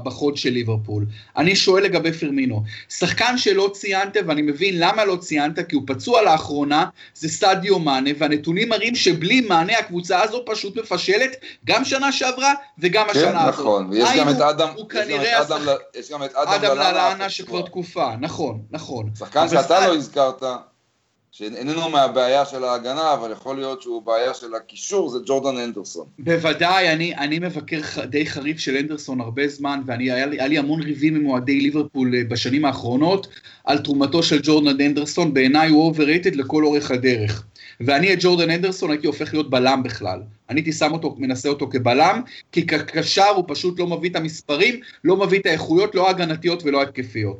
בחוד 0.03 0.37
של 0.37 0.49
ליברפול. 0.49 1.05
אני 1.37 1.55
שואל 1.55 1.83
לגבי 1.83 2.13
פרמינו, 2.13 2.63
שחקן 2.89 3.37
שלא 3.37 3.71
ציינת, 3.73 4.17
ואני 4.27 4.41
מבין 4.41 4.79
למה 4.79 5.05
לא 5.05 5.15
ציינת, 5.15 5.69
כי 5.69 5.75
הוא 5.75 5.83
פצוע 5.87 6.21
לאחרונה, 6.21 6.85
זה 7.13 7.29
סטדיו 7.29 7.79
מאנה, 7.79 8.09
והנתונים 8.17 8.69
מראים 8.69 8.95
שבלי 8.95 9.41
מאנה 9.41 9.77
הקבוצה 9.77 10.21
הזו 10.21 10.43
פשוט 10.45 10.77
מפשלת, 10.77 11.35
גם 11.65 11.85
שנה 11.85 12.11
שעברה 12.11 12.53
וגם 12.79 13.05
כן, 13.05 13.19
השנה 13.19 13.43
הזאת. 13.43 13.59
נכון, 13.59 13.89
ויש 13.89 14.09
גם 14.17 14.29
את 14.29 14.41
אדם, 14.41 14.69
יש 15.95 16.11
גם 16.11 16.23
את 16.23 16.35
אדם 16.35 16.77
ללאנה 16.77 17.29
שכבר 17.29 17.61
תקופה, 17.61 18.09
נכון, 18.19 18.61
נכון. 18.71 19.09
שחקן 19.19 19.49
שאתה 19.49 19.87
לא 19.87 19.95
הזכרת, 19.95 20.43
שאיננו 21.31 21.89
מהבעיה 21.89 22.45
של 22.45 22.63
ההגנה, 22.63 23.13
אבל 23.13 23.31
יכול 23.31 23.55
להיות 23.55 23.81
שהוא 23.81 24.01
בעיה 24.01 24.33
של 24.33 24.55
הקישור, 24.55 25.09
זה 25.09 25.19
ג'ורדן 25.25 25.57
אנדרסון. 25.57 26.05
בוודאי, 26.19 26.89
אני, 26.89 27.15
אני 27.15 27.39
מבקר 27.39 27.79
די 28.05 28.25
חריף 28.25 28.59
של 28.59 28.77
אנדרסון 28.77 29.21
הרבה 29.21 29.47
זמן, 29.47 29.81
והיה 29.85 30.25
לי, 30.25 30.37
לי 30.37 30.57
המון 30.57 30.81
ריבים 30.81 31.15
עם 31.15 31.25
אוהדי 31.25 31.61
ליברפול 31.61 32.15
אה, 32.15 32.21
בשנים 32.29 32.65
האחרונות, 32.65 33.27
על 33.63 33.77
תרומתו 33.77 34.23
של 34.23 34.39
ג'ורדן 34.43 34.81
אנדרסון, 34.81 35.33
בעיניי 35.33 35.69
הוא 35.69 35.95
overrated 35.95 36.35
לכל 36.35 36.65
אורך 36.65 36.91
הדרך. 36.91 37.43
ואני 37.81 38.13
את 38.13 38.17
ג'ורדן 38.21 38.49
הנדרסון 38.49 38.91
הייתי 38.91 39.07
הופך 39.07 39.33
להיות 39.33 39.49
בלם 39.49 39.83
בכלל. 39.83 40.19
אני 40.49 40.59
הייתי 40.59 40.73
שם 40.73 40.91
אותו, 40.91 41.15
מנסה 41.17 41.49
אותו 41.49 41.67
כבלם, 41.69 42.21
כי 42.51 42.67
כקשר 42.67 43.29
הוא 43.35 43.43
פשוט 43.47 43.79
לא 43.79 43.87
מביא 43.87 44.09
את 44.09 44.15
המספרים, 44.15 44.79
לא 45.03 45.17
מביא 45.17 45.39
את 45.39 45.45
האיכויות, 45.45 45.95
לא 45.95 46.07
ההגנתיות 46.07 46.63
ולא 46.63 46.79
ההתקפיות. 46.79 47.39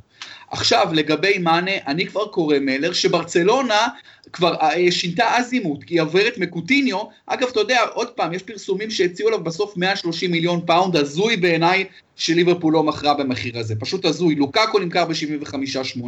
עכשיו, 0.52 0.88
לגבי 0.94 1.38
מאנה, 1.38 1.72
אני 1.88 2.06
כבר 2.06 2.28
קורא 2.28 2.60
מלר, 2.60 2.94
שברצלונה 2.94 3.88
כבר 4.34 4.56
אה, 4.62 4.92
שינתה 4.92 5.38
אזימוט, 5.38 5.84
כי 5.84 5.94
היא 5.94 6.02
עוברת 6.02 6.38
מקוטיניו, 6.38 6.98
אגב, 7.26 7.48
אתה 7.52 7.60
יודע, 7.60 7.82
עוד 7.94 8.08
פעם, 8.08 8.34
יש 8.34 8.44
פרסומים 8.44 8.92
שהציעו 8.92 9.30
עליו 9.30 9.44
בסוף 9.44 9.78
130 9.78 10.32
מיליון 10.32 10.62
פאונד, 10.66 10.96
הזוי 10.96 11.38
בעיניי 11.38 11.86
שליברפול 12.16 12.74
לא 12.74 12.84
מכרה 12.84 13.14
במחיר 13.14 13.60
הזה, 13.60 13.76
פשוט 13.80 14.06
הזוי, 14.06 14.36
לוקאקו 14.36 14.80
נמכר 14.80 15.06
ב-75-80. 15.06 16.04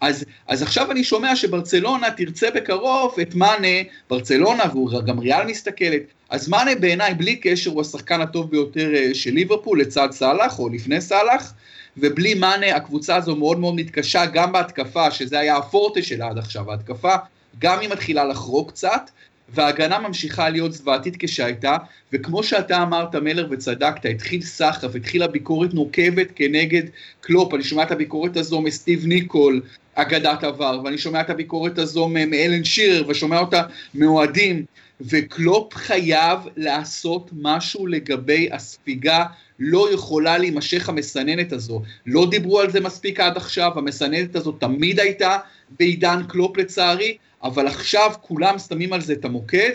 אז, 0.00 0.24
אז 0.46 0.62
עכשיו 0.62 0.90
אני 0.90 1.04
שומע 1.04 1.36
שברצלונה 1.36 2.10
תרצה 2.10 2.50
בקרוב 2.54 3.14
את 3.22 3.34
מאנה, 3.34 3.88
ברצלונה, 4.10 4.64
וגם 4.76 5.18
ריאל 5.18 5.46
מסתכלת, 5.46 6.02
אז 6.32 6.48
מאנה 6.48 6.74
בעיניי, 6.74 7.14
בלי 7.14 7.36
קשר, 7.36 7.70
הוא 7.70 7.80
השחקן 7.80 8.20
הטוב 8.20 8.50
ביותר 8.50 8.94
אה, 8.94 9.14
של 9.14 9.30
ליברפול, 9.30 9.80
לצד 9.80 10.08
סאלח, 10.12 10.58
או 10.58 10.68
לפני 10.68 11.00
סאלח, 11.00 11.54
ובלי 11.96 12.34
מאנה 12.34 12.76
הקבוצה 12.76 13.16
הזו 13.16 13.36
מאוד 13.36 13.58
מאוד 13.58 13.74
מתקשה, 13.74 14.26
גם 14.26 14.52
בהתקפה, 14.52 15.10
שזה 15.10 15.38
היה 15.38 15.56
הפורטה 15.56 16.02
שלה 16.02 16.28
עד 16.28 16.38
עכשיו, 16.38 16.70
ההתקפה, 16.70 17.14
גם 17.58 17.80
היא 17.80 17.88
מתחילה 17.88 18.24
לחרוג 18.24 18.70
קצת, 18.70 19.10
וההגנה 19.48 19.98
ממשיכה 19.98 20.48
להיות 20.48 20.72
זוועתית 20.72 21.16
כשהייתה, 21.18 21.76
וכמו 22.12 22.42
שאתה 22.42 22.82
אמרת, 22.82 23.14
מלר, 23.14 23.46
וצדקת, 23.50 24.06
התחיל 24.06 24.42
סחף, 24.42 24.94
התחילה 24.94 25.26
ביקורת 25.26 25.74
נוקבת 25.74 26.28
כנגד 26.34 26.82
קלופ, 27.20 27.54
אני 27.54 27.64
שומע 27.64 27.82
את 27.82 27.90
הביקורת 27.90 28.36
הזו 28.36 28.60
מסטיב 28.60 29.06
ניקול, 29.06 29.60
אגדת 29.94 30.44
עבר, 30.44 30.80
ואני 30.84 30.98
שומע 30.98 31.20
את 31.20 31.30
הביקורת 31.30 31.78
הזו 31.78 32.08
מאלן 32.08 32.64
שירר, 32.64 33.04
ושומע 33.08 33.38
אותה 33.38 33.62
מאוהדים, 33.94 34.64
וקלופ 35.10 35.74
חייב 35.74 36.38
לעשות 36.56 37.30
משהו 37.32 37.86
לגבי 37.86 38.48
הספיגה 38.52 39.24
לא 39.58 39.92
יכולה 39.94 40.38
להימשך 40.38 40.88
המסננת 40.88 41.52
הזו. 41.52 41.82
לא 42.06 42.26
דיברו 42.30 42.60
על 42.60 42.70
זה 42.70 42.80
מספיק 42.80 43.20
עד 43.20 43.36
עכשיו, 43.36 43.70
המסננת 43.78 44.36
הזו 44.36 44.52
תמיד 44.52 45.00
הייתה 45.00 45.38
בעידן 45.78 46.22
קלופ 46.28 46.56
לצערי, 46.56 47.16
אבל 47.42 47.66
עכשיו 47.66 48.12
כולם 48.20 48.58
שמים 48.58 48.92
על 48.92 49.00
זה 49.00 49.12
את 49.12 49.24
המוקד 49.24 49.72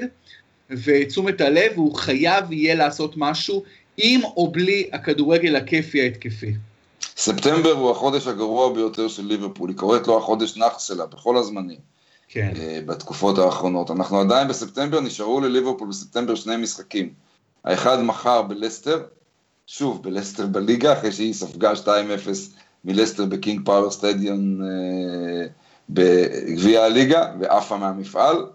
ותשומת 0.69 1.41
הלב, 1.41 1.71
והוא 1.73 1.95
חייב 1.95 2.51
יהיה 2.51 2.75
לעשות 2.75 3.13
משהו 3.17 3.63
עם 3.97 4.23
או 4.23 4.51
בלי 4.51 4.89
הכדורגל 4.93 5.55
הכיפי 5.55 6.01
ההתקפי. 6.01 6.53
ספטמבר 7.17 7.71
הוא 7.71 7.91
החודש 7.91 8.27
הגרוע 8.27 8.73
ביותר 8.73 9.07
של 9.07 9.25
ליברפול, 9.25 9.69
היא 9.69 9.77
קוראת 9.77 10.07
לו 10.07 10.17
החודש 10.17 10.57
נאחס 10.57 10.87
שלה 10.87 11.05
בכל 11.05 11.37
הזמנים. 11.37 11.96
כן. 12.27 12.51
אה, 12.55 12.85
בתקופות 12.85 13.37
האחרונות. 13.37 13.91
אנחנו 13.91 14.19
עדיין 14.19 14.47
בספטמבר, 14.47 14.99
נשארו 14.99 15.39
לליברפול 15.39 15.89
בספטמבר 15.89 16.35
שני 16.35 16.57
משחקים. 16.57 17.13
האחד 17.63 18.01
מחר 18.01 18.41
בלסטר, 18.41 19.03
שוב 19.67 20.03
בלסטר 20.03 20.45
בליגה, 20.45 20.93
אחרי 20.93 21.11
שהיא 21.11 21.33
ספגה 21.33 21.73
2-0 21.73 21.87
מלסטר 22.85 23.25
בקינג 23.25 23.65
פאוור 23.65 23.91
סטדיון 23.91 24.61
אה, 24.61 25.47
בגביע 25.89 26.83
הליגה, 26.83 27.31
ועפה 27.39 27.77
מהמפעל, 27.77 28.45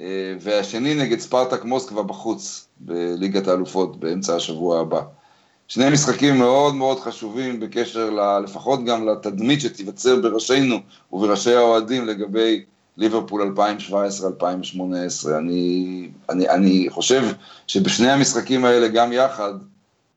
אה, 0.00 0.34
והשני 0.40 0.94
נגד 0.94 1.18
ספרטק 1.18 1.64
מוסקבה 1.64 2.02
בחוץ, 2.02 2.68
בליגת 2.80 3.48
האלופות, 3.48 4.00
באמצע 4.00 4.36
השבוע 4.36 4.80
הבא. 4.80 5.02
שני 5.68 5.90
משחקים 5.90 6.38
מאוד 6.38 6.74
מאוד 6.74 7.00
חשובים 7.00 7.60
בקשר 7.60 8.10
ל, 8.10 8.44
לפחות 8.44 8.84
גם 8.84 9.08
לתדמית 9.08 9.60
שתיווצר 9.60 10.20
בראשינו 10.20 10.76
ובראשי 11.12 11.54
האוהדים 11.54 12.06
לגבי 12.06 12.64
ליברפול 12.96 13.54
2017-2018. 13.90 13.94
אני, 15.38 16.08
אני, 16.30 16.48
אני 16.48 16.86
חושב 16.90 17.22
שבשני 17.66 18.10
המשחקים 18.10 18.64
האלה 18.64 18.88
גם 18.88 19.12
יחד, 19.12 19.52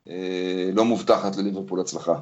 אה, 0.10 0.70
לא 0.74 0.86
מובטחת 0.86 1.36
לליברפול 1.36 1.80
הצלחה. 1.80 2.16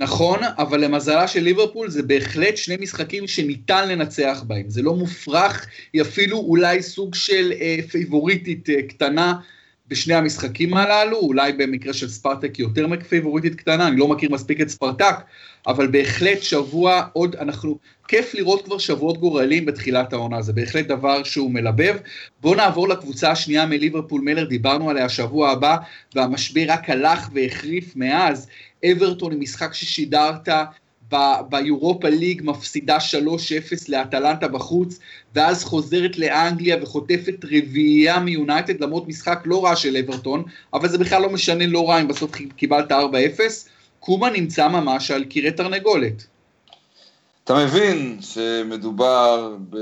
נכון, 0.00 0.38
אבל 0.58 0.84
למזלה 0.84 1.28
של 1.28 1.40
ליברפול 1.40 1.90
זה 1.90 2.02
בהחלט 2.02 2.56
שני 2.56 2.76
משחקים 2.80 3.26
שניתן 3.26 3.88
לנצח 3.88 4.44
בהם. 4.46 4.70
זה 4.70 4.82
לא 4.82 4.94
מופרך, 4.94 5.66
היא 5.92 6.02
אפילו 6.02 6.38
אולי 6.38 6.82
סוג 6.82 7.14
של 7.14 7.52
אה, 7.60 7.78
פייבוריטית 7.90 8.70
אה, 8.70 8.82
קטנה 8.82 9.34
בשני 9.88 10.14
המשחקים 10.14 10.74
הללו, 10.74 11.18
אולי 11.18 11.52
במקרה 11.52 11.92
של 11.92 12.08
ספרטק 12.08 12.58
יותר 12.58 12.86
מפייבוריטית 12.86 13.54
קטנה, 13.54 13.88
אני 13.88 13.96
לא 13.96 14.08
מכיר 14.08 14.30
מספיק 14.32 14.60
את 14.60 14.68
ספרטק, 14.68 15.14
אבל 15.66 15.86
בהחלט 15.86 16.42
שבוע 16.42 17.06
עוד, 17.12 17.36
אנחנו, 17.36 17.78
כיף 18.08 18.34
לראות 18.34 18.64
כבר 18.64 18.78
שבועות 18.78 19.18
גורלים 19.18 19.66
בתחילת 19.66 20.12
העונה, 20.12 20.42
זה 20.42 20.52
בהחלט 20.52 20.86
דבר 20.86 21.22
שהוא 21.22 21.50
מלבב. 21.50 21.96
בואו 22.40 22.54
נעבור 22.54 22.88
לקבוצה 22.88 23.30
השנייה 23.30 23.66
מליברפול 23.66 24.20
מלר, 24.20 24.44
דיברנו 24.44 24.90
עליה 24.90 25.08
שבוע 25.08 25.50
הבא, 25.50 25.76
והמשבר 26.14 26.64
רק 26.68 26.90
הלך 26.90 27.28
והחריף 27.34 27.96
מאז. 27.96 28.48
אברטון 28.92 29.32
עם 29.32 29.40
משחק 29.40 29.74
ששידרת 29.74 30.48
ביורופה 31.48 32.08
ליג 32.08 32.42
מפסידה 32.44 32.96
3-0 32.96 33.00
לאטלנטה 33.88 34.48
בחוץ, 34.48 34.98
ואז 35.34 35.64
חוזרת 35.64 36.18
לאנגליה 36.18 36.76
וחוטפת 36.82 37.44
רביעייה 37.44 38.18
מיונייטד, 38.18 38.80
למרות 38.80 39.08
משחק 39.08 39.38
לא 39.44 39.64
רע 39.64 39.76
של 39.76 39.96
אברטון, 39.96 40.44
אבל 40.74 40.88
זה 40.88 40.98
בכלל 40.98 41.22
לא 41.22 41.30
משנה 41.30 41.66
לא 41.66 41.88
רע 41.88 42.00
אם 42.00 42.08
בסוף 42.08 42.30
קיבלת 42.56 42.92
4-0. 42.92 42.94
קומה 44.00 44.30
נמצא 44.30 44.68
ממש 44.68 45.10
על 45.10 45.24
קירי 45.24 45.52
תרנגולת. 45.52 46.26
אתה 47.44 47.54
מבין 47.54 48.18
שמדובר 48.20 49.56
ב... 49.70 49.76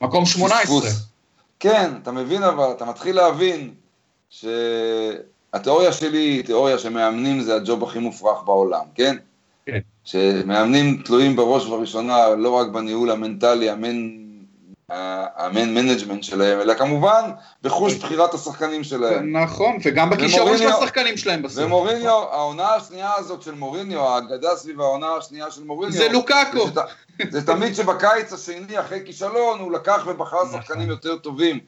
מקום 0.00 0.26
18. 0.26 0.90
כן, 1.60 1.90
אתה 2.02 2.12
מבין 2.12 2.42
אבל, 2.42 2.72
אתה 2.76 2.84
מתחיל 2.84 3.16
להבין 3.16 3.74
שהתיאוריה 4.30 5.92
שלי 5.92 6.18
היא 6.18 6.44
תיאוריה 6.44 6.78
שמאמנים 6.78 7.40
זה 7.40 7.54
הג'וב 7.54 7.84
הכי 7.84 7.98
מופרך 7.98 8.42
בעולם, 8.44 8.84
כן? 8.94 9.16
כן. 9.66 9.78
שמאמנים 10.04 11.02
תלויים 11.04 11.36
בראש 11.36 11.66
ובראשונה 11.66 12.28
לא 12.28 12.50
רק 12.50 12.68
בניהול 12.68 13.10
המנטלי, 13.10 13.70
ה 13.70 13.84
man 13.84 14.26
ה 14.88 15.09
man 15.09 15.74
management 15.74 16.22
שלהם, 16.22 16.60
אלא 16.60 16.74
כמובן 16.74 17.30
בחוש 17.62 17.94
בחירת 17.94 18.34
השחקנים 18.34 18.84
שלהם. 18.84 19.36
נכון, 19.36 19.76
וגם 19.84 20.10
בכישרון 20.10 20.58
של 20.58 20.68
השחקנים 20.68 21.16
שלהם 21.16 21.42
בסוף. 21.42 21.64
ומוריניו, 21.64 22.24
העונה 22.32 22.74
השנייה 22.74 23.12
הזאת 23.16 23.42
של 23.42 23.54
מוריניו, 23.54 24.00
האגדה 24.00 24.56
סביב 24.56 24.80
העונה 24.80 25.06
השנייה 25.18 25.50
של 25.50 25.64
מוריניו, 25.64 25.92
זה 25.92 26.08
לוקאקו. 26.08 26.66
זה 27.30 27.46
תמיד 27.46 27.74
שבקיץ 27.74 28.32
השני, 28.32 28.80
אחרי 28.80 29.00
כישלון, 29.04 29.60
הוא 29.60 29.72
לקח 29.72 30.04
ובחר 30.06 30.44
נכון. 30.44 30.60
שחקנים 30.62 30.88
יותר 30.88 31.16
טובים. 31.16 31.58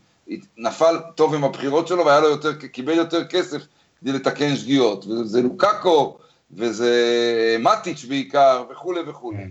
נפל 0.56 0.98
טוב 1.14 1.34
עם 1.34 1.44
הבחירות 1.44 1.88
שלו 1.88 2.06
והיה 2.06 2.20
לו 2.20 2.28
יותר, 2.28 2.54
קיבל 2.54 2.92
יותר 2.92 3.24
כסף 3.24 3.62
כדי 4.00 4.12
לתקן 4.12 4.56
שגיאות. 4.56 5.06
וזה 5.06 5.42
לוקאקו, 5.42 6.18
וזה 6.52 7.56
מטיץ' 7.58 8.04
בעיקר, 8.04 8.64
וכולי 8.70 9.00
וכולי. 9.06 9.38
כן. 9.38 9.50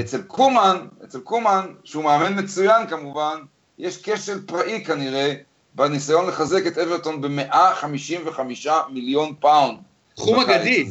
אצל 0.00 0.22
קומן, 0.22 0.86
אצל 1.04 1.20
קומן, 1.20 1.74
שהוא 1.84 2.04
מאמן 2.04 2.44
מצוין 2.44 2.86
כמובן, 2.86 3.38
יש 3.78 4.02
כשל 4.02 4.46
פראי 4.46 4.84
כנראה 4.84 5.34
בניסיון 5.74 6.26
לחזק 6.26 6.66
את 6.66 6.78
אברטון 6.78 7.20
ב-155 7.20 8.40
מיליון 8.90 9.34
פאונד. 9.40 9.78
סכום 10.16 10.40
אגדי. 10.40 10.88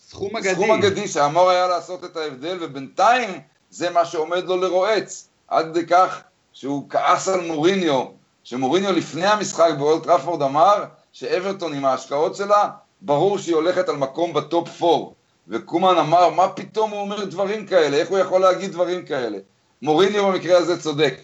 סכום 0.00 0.36
אגדי. 0.36 0.54
סכום 0.54 0.70
אגדי 0.70 1.08
שאמור 1.08 1.50
היה 1.50 1.66
לעשות 1.66 2.04
את 2.04 2.16
ההבדל, 2.16 2.58
ובינתיים 2.60 3.40
זה 3.70 3.90
מה 3.90 4.04
שעומד 4.04 4.44
לו 4.44 4.56
לרועץ. 4.56 5.28
עד 5.48 5.66
כדי 5.70 5.86
כך 5.86 6.20
שהוא 6.52 6.90
כעס 6.90 7.28
על 7.28 7.40
מוריניו, 7.40 8.04
שמוריניו 8.44 8.92
לפני 8.92 9.26
המשחק 9.26 9.70
באולד 9.78 10.02
טראפורד 10.02 10.42
אמר 10.42 10.84
שאברטון 11.12 11.74
עם 11.74 11.84
ההשקעות 11.84 12.36
שלה, 12.36 12.68
ברור 13.02 13.38
שהיא 13.38 13.54
הולכת 13.54 13.88
על 13.88 13.96
מקום 13.96 14.32
ב 14.32 14.44
top 14.44 14.82
4. 14.82 15.10
וקומן 15.48 15.94
אמר, 15.98 16.30
מה 16.30 16.48
פתאום 16.48 16.90
הוא 16.90 17.00
אומר 17.00 17.24
דברים 17.24 17.66
כאלה, 17.66 17.96
איך 17.96 18.08
הוא 18.08 18.18
יכול 18.18 18.40
להגיד 18.40 18.72
דברים 18.72 19.06
כאלה? 19.06 19.38
מוריניו 19.82 20.26
במקרה 20.26 20.58
הזה 20.58 20.80
צודק. 20.80 21.20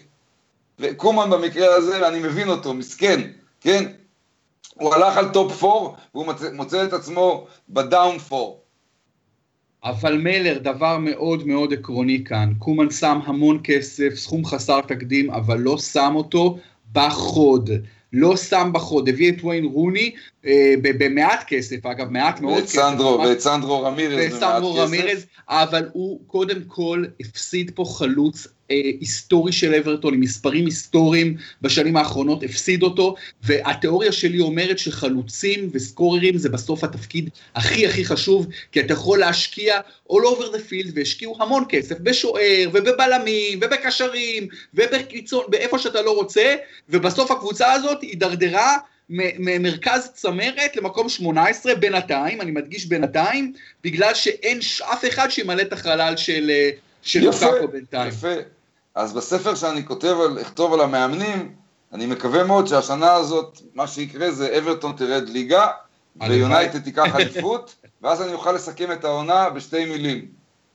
וקומן 0.79 1.29
במקרה 1.29 1.75
הזה, 1.75 2.07
אני 2.07 2.19
מבין 2.19 2.49
אותו, 2.49 2.73
מסכן, 2.73 3.21
כן? 3.61 3.91
הוא 4.73 4.93
הלך 4.93 5.17
על 5.17 5.29
top 5.29 5.63
4, 5.63 5.97
והוא 6.13 6.25
מוצא, 6.25 6.51
מוצא 6.53 6.83
את 6.83 6.93
עצמו 6.93 7.47
ב 7.69 7.79
down 7.79 8.17
4. 8.31 8.57
אבל 9.83 10.17
מלר, 10.17 10.57
דבר 10.61 10.97
מאוד 10.97 11.47
מאוד 11.47 11.73
עקרוני 11.73 12.23
כאן, 12.23 12.53
קומן 12.59 12.91
שם 12.91 13.19
המון 13.25 13.59
כסף, 13.63 14.15
סכום 14.15 14.45
חסר 14.45 14.81
תקדים, 14.81 15.31
אבל 15.31 15.59
לא 15.59 15.77
שם 15.77 16.13
אותו 16.15 16.57
בחוד. 16.91 17.69
לא 18.17 18.37
שם 18.37 18.69
בחוד, 18.73 19.09
הביא 19.09 19.31
את 19.31 19.43
וויין 19.43 19.65
רוני 19.65 20.11
אה, 20.45 20.73
במעט 20.81 21.43
כסף, 21.47 21.85
אגב, 21.85 22.09
מעט 22.09 22.41
מאוד 22.41 22.63
כסף. 22.63 22.77
ואת 23.25 23.39
סנדרו 23.39 23.83
רמירז 23.83 24.17
במעט 24.17 25.17
כסף. 25.17 25.25
אבל 25.49 25.89
הוא 25.93 26.19
קודם 26.27 26.61
כל 26.67 27.05
הפסיד 27.19 27.71
פה 27.75 27.85
חלוץ 27.97 28.47
היסטורי 28.69 29.51
של 29.51 29.75
אברטון, 29.75 30.13
עם 30.13 30.19
מספרים 30.19 30.65
היסטוריים 30.65 31.37
בשנים 31.61 31.97
האחרונות, 31.97 32.43
הפסיד 32.43 32.83
אותו, 32.83 33.15
והתיאוריה 33.43 34.11
שלי 34.11 34.39
אומרת 34.39 34.79
שחלוצים 34.79 35.69
וסקוררים 35.73 36.37
זה 36.37 36.49
בסוף 36.49 36.83
התפקיד 36.83 37.29
הכי 37.55 37.87
הכי 37.87 38.05
חשוב, 38.05 38.47
כי 38.71 38.79
אתה 38.79 38.93
יכול 38.93 39.19
להשקיע 39.19 39.79
all 40.09 40.13
over 40.13 40.55
the 40.55 40.71
field, 40.71 40.91
והשקיעו 40.93 41.37
המון 41.39 41.63
כסף 41.69 41.99
בשוער, 41.99 42.69
ובבלמים, 42.73 43.59
ובקשרים, 43.61 44.47
ובקיצון, 44.73 45.43
באיפה 45.47 45.79
שאתה 45.79 46.01
לא 46.01 46.15
רוצה, 46.15 46.55
ובסוף 46.89 47.31
הקבוצה 47.31 47.73
הזאת 47.73 48.01
הידרדרה 48.01 48.77
ממרכז 49.09 50.09
צמרת 50.13 50.75
למקום 50.75 51.09
18 51.09 51.75
בינתיים, 51.75 52.41
אני 52.41 52.51
מדגיש 52.51 52.85
בינתיים, 52.85 53.53
בגלל 53.83 54.13
שאין 54.13 54.59
אף 54.93 55.05
אחד 55.05 55.29
שימלא 55.29 55.61
את 55.61 55.73
החלל 55.73 56.17
של, 56.17 56.49
אה, 56.49 56.69
של 57.01 57.19
לוקאקו 57.19 57.67
בינתיים. 57.67 58.09
יפה, 58.09 58.33
אז 58.95 59.13
בספר 59.13 59.55
שאני 59.55 59.85
כותב, 59.85 60.15
על, 60.25 60.41
אכתוב 60.41 60.73
על 60.73 60.81
המאמנים, 60.81 61.55
אני 61.93 62.05
מקווה 62.05 62.43
מאוד 62.43 62.67
שהשנה 62.67 63.13
הזאת, 63.13 63.61
מה 63.73 63.87
שיקרה 63.87 64.31
זה 64.31 64.57
אברטון 64.57 64.93
תרד 64.97 65.29
ליגה, 65.29 65.67
ויונייטד 66.27 66.79
תיקח 66.79 67.15
אליפות, 67.15 67.75
ואז 68.01 68.21
אני 68.21 68.33
אוכל 68.33 68.51
לסכם 68.51 68.91
את 68.91 69.05
העונה 69.05 69.49
בשתי 69.49 69.85
מילים. 69.85 70.25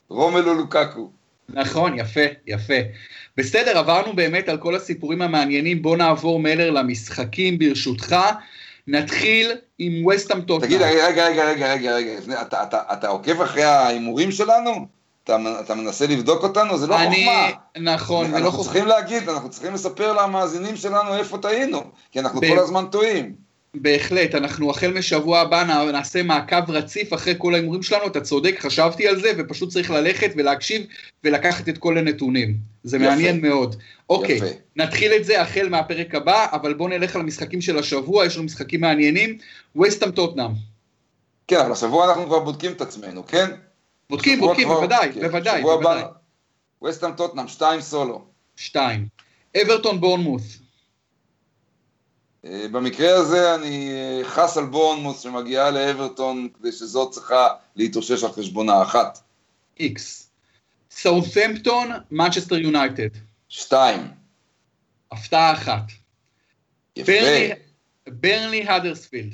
רומלו 0.08 0.54
לוקקו. 0.54 1.10
נכון, 1.48 1.98
יפה, 1.98 2.20
יפה. 2.46 2.74
בסדר, 3.36 3.78
עברנו 3.78 4.16
באמת 4.16 4.48
על 4.48 4.58
כל 4.58 4.74
הסיפורים 4.74 5.22
המעניינים, 5.22 5.82
בוא 5.82 5.96
נעבור 5.96 6.40
מלר 6.40 6.70
למשחקים 6.70 7.58
ברשותך. 7.58 8.16
נתחיל 8.86 9.52
עם 9.78 10.06
וסטאם 10.06 10.40
טוטנאם. 10.40 10.68
תגיד, 10.68 10.82
רגע, 10.82 11.26
רגע, 11.26 11.44
רגע, 11.44 11.72
רגע, 11.72 11.94
רגע, 11.94 12.42
אתה, 12.42 12.62
אתה, 12.62 12.82
אתה 12.92 13.08
עוקב 13.08 13.42
אחרי 13.42 13.62
ההימורים 13.62 14.32
שלנו? 14.32 14.99
אתה, 15.24 15.36
אתה 15.60 15.74
מנסה 15.74 16.06
לבדוק 16.06 16.42
אותנו? 16.42 16.78
זה 16.78 16.86
לא 16.86 17.00
אני, 17.00 17.26
חוכמה. 17.26 17.92
נכון, 17.92 18.30
זה 18.30 18.30
לא 18.30 18.36
חוכמה. 18.36 18.46
אנחנו 18.46 18.64
צריכים 18.64 18.86
להגיד, 18.86 19.28
אנחנו 19.28 19.50
צריכים 19.50 19.74
לספר 19.74 20.12
למאזינים 20.12 20.76
שלנו 20.76 21.16
איפה 21.16 21.38
טעינו, 21.38 21.82
כי 22.10 22.20
אנחנו 22.20 22.40
ב... 22.40 22.48
כל 22.48 22.58
הזמן 22.58 22.84
טועים. 22.90 23.34
בהחלט, 23.74 24.34
אנחנו 24.34 24.70
החל 24.70 24.92
משבוע 24.92 25.40
הבא 25.40 25.64
נעשה 25.92 26.22
מעקב 26.22 26.70
רציף 26.70 27.14
אחרי 27.14 27.34
כל 27.38 27.54
ההימורים 27.54 27.82
שלנו, 27.82 28.06
אתה 28.06 28.20
צודק, 28.20 28.56
חשבתי 28.60 29.08
על 29.08 29.20
זה, 29.20 29.32
ופשוט 29.38 29.68
צריך 29.68 29.90
ללכת 29.90 30.30
ולהקשיב 30.36 30.82
ולקחת 31.24 31.68
את 31.68 31.78
כל 31.78 31.98
הנתונים. 31.98 32.56
זה 32.84 32.96
יפה. 32.96 33.06
מעניין 33.06 33.40
מאוד. 33.40 33.76
אוקיי, 34.10 34.36
יפה. 34.36 34.46
נתחיל 34.76 35.12
את 35.12 35.24
זה 35.24 35.42
החל 35.42 35.68
מהפרק 35.68 36.14
הבא, 36.14 36.46
אבל 36.52 36.74
בואו 36.74 36.88
נלך 36.88 37.14
על 37.14 37.20
המשחקים 37.20 37.60
של 37.60 37.78
השבוע, 37.78 38.26
יש 38.26 38.36
לנו 38.36 38.44
משחקים 38.44 38.80
מעניינים. 38.80 39.38
וסטאם 39.76 40.10
טוטנאם. 40.10 40.50
כן, 41.48 41.60
אבל 41.60 41.72
השבוע 41.72 42.08
אנחנו 42.08 42.26
כבר 42.26 42.38
בודקים 42.38 42.72
את 42.72 42.80
עצמנו, 42.80 43.26
כן? 43.26 43.50
בודקים, 44.10 44.40
בודקים, 44.40 44.68
כבר, 44.68 44.80
בוודאי, 44.80 45.12
כן. 45.12 45.20
בוודאי, 45.20 45.62
בוודאי. 45.62 46.02
טוטנאם, 47.16 47.48
שתיים 47.48 47.80
סולו. 47.80 48.24
שתיים. 48.56 49.08
אברטון 49.62 50.00
בורנמוס. 50.00 50.58
אה, 52.44 52.66
במקרה 52.72 53.14
הזה 53.14 53.54
אני 53.54 53.92
אה, 53.92 54.24
חס 54.24 54.56
על 54.56 54.64
בורנמות' 54.64 55.20
שמגיעה 55.20 55.70
לאברטון 55.70 56.48
כדי 56.58 56.72
שזאת 56.72 57.10
צריכה 57.12 57.48
להתאושש 57.76 58.24
על 58.24 58.32
חשבונה 58.32 58.82
אחת. 58.82 59.18
איקס. 59.80 60.30
סאות'מפטון, 60.90 61.90
מנצ'סטר 62.10 62.58
יונייטד. 62.58 63.08
שתיים. 63.48 64.00
הפתעה 65.12 65.52
אחת. 65.52 65.82
יפה. 66.96 67.12
ברנלי 68.08 68.68
הדרספילד. 68.68 69.32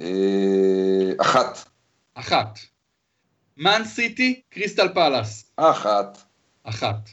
אה, 0.00 1.12
אחת. 1.20 1.68
אחת. 2.14 2.58
מן 3.56 3.82
סיטי, 3.84 4.42
קריסטל 4.50 4.94
פלאס. 4.94 5.52
אחת. 5.56 6.18
אחת. 6.62 7.10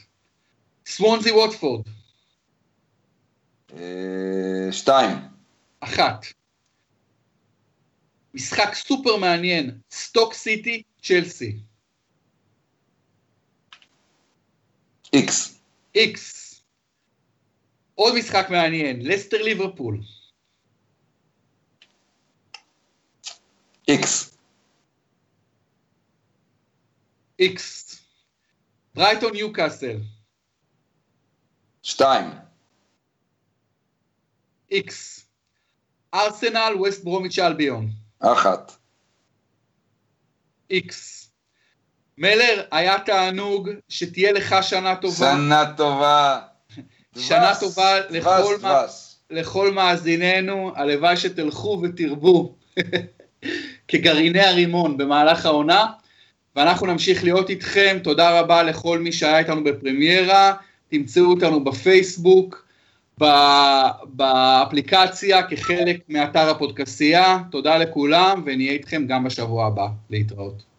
סוונזי 0.86 1.30
ווטפורד. 1.30 1.82
אה, 3.76 4.72
שתיים. 4.72 5.16
אחת. 5.80 6.26
משחק 8.34 8.74
סופר 8.74 9.16
מעניין, 9.16 9.78
סטוק 9.90 10.34
סיטי, 10.34 10.82
צ'לסי. 11.02 11.56
איקס. 15.12 15.58
איקס. 15.94 16.62
עוד 17.94 18.14
משחק 18.18 18.46
מעניין, 18.50 19.06
לסטר 19.06 19.42
ליברפול. 19.42 20.00
איקס. 23.88 24.31
איקס. 27.42 28.00
ברייטון 28.94 29.32
ניוקאסל. 29.32 29.96
שתיים. 31.82 32.30
איקס. 34.70 35.26
ארסנל, 36.14 36.74
ווסט 36.78 37.04
ברומיץ' 37.04 37.38
אלביון. 37.38 37.90
אחת. 38.18 38.72
איקס. 40.70 41.30
מלר, 42.18 42.66
היה 42.70 42.98
תענוג 43.00 43.70
שתהיה 43.88 44.32
לך 44.32 44.56
שנה 44.62 44.96
טובה. 44.96 45.32
שנה 45.32 45.76
טובה. 45.76 46.40
שנה 47.18 47.52
טובה 47.60 48.00
לכל, 48.10 48.56
מה, 48.62 48.84
לכל 49.30 49.72
מאזיננו, 49.72 50.72
הלוואי 50.76 51.16
שתלכו 51.16 51.82
ותרבו 51.82 52.56
כגרעיני 53.88 54.40
הרימון 54.40 54.96
במהלך 54.96 55.46
העונה. 55.46 55.92
ואנחנו 56.56 56.86
נמשיך 56.86 57.24
להיות 57.24 57.50
איתכם. 57.50 57.98
תודה 58.02 58.40
רבה 58.40 58.62
לכל 58.62 58.98
מי 58.98 59.12
שהיה 59.12 59.38
איתנו 59.38 59.64
בפרמיירה. 59.64 60.54
תמצאו 60.88 61.24
אותנו 61.24 61.64
בפייסבוק, 61.64 62.66
באפליקציה, 64.04 65.42
כחלק 65.42 66.00
מאתר 66.08 66.50
הפודקסייה. 66.50 67.38
תודה 67.50 67.78
לכולם, 67.78 68.42
ונהיה 68.46 68.72
איתכם 68.72 69.06
גם 69.06 69.24
בשבוע 69.24 69.66
הבא. 69.66 69.86
להתראות. 70.10 70.71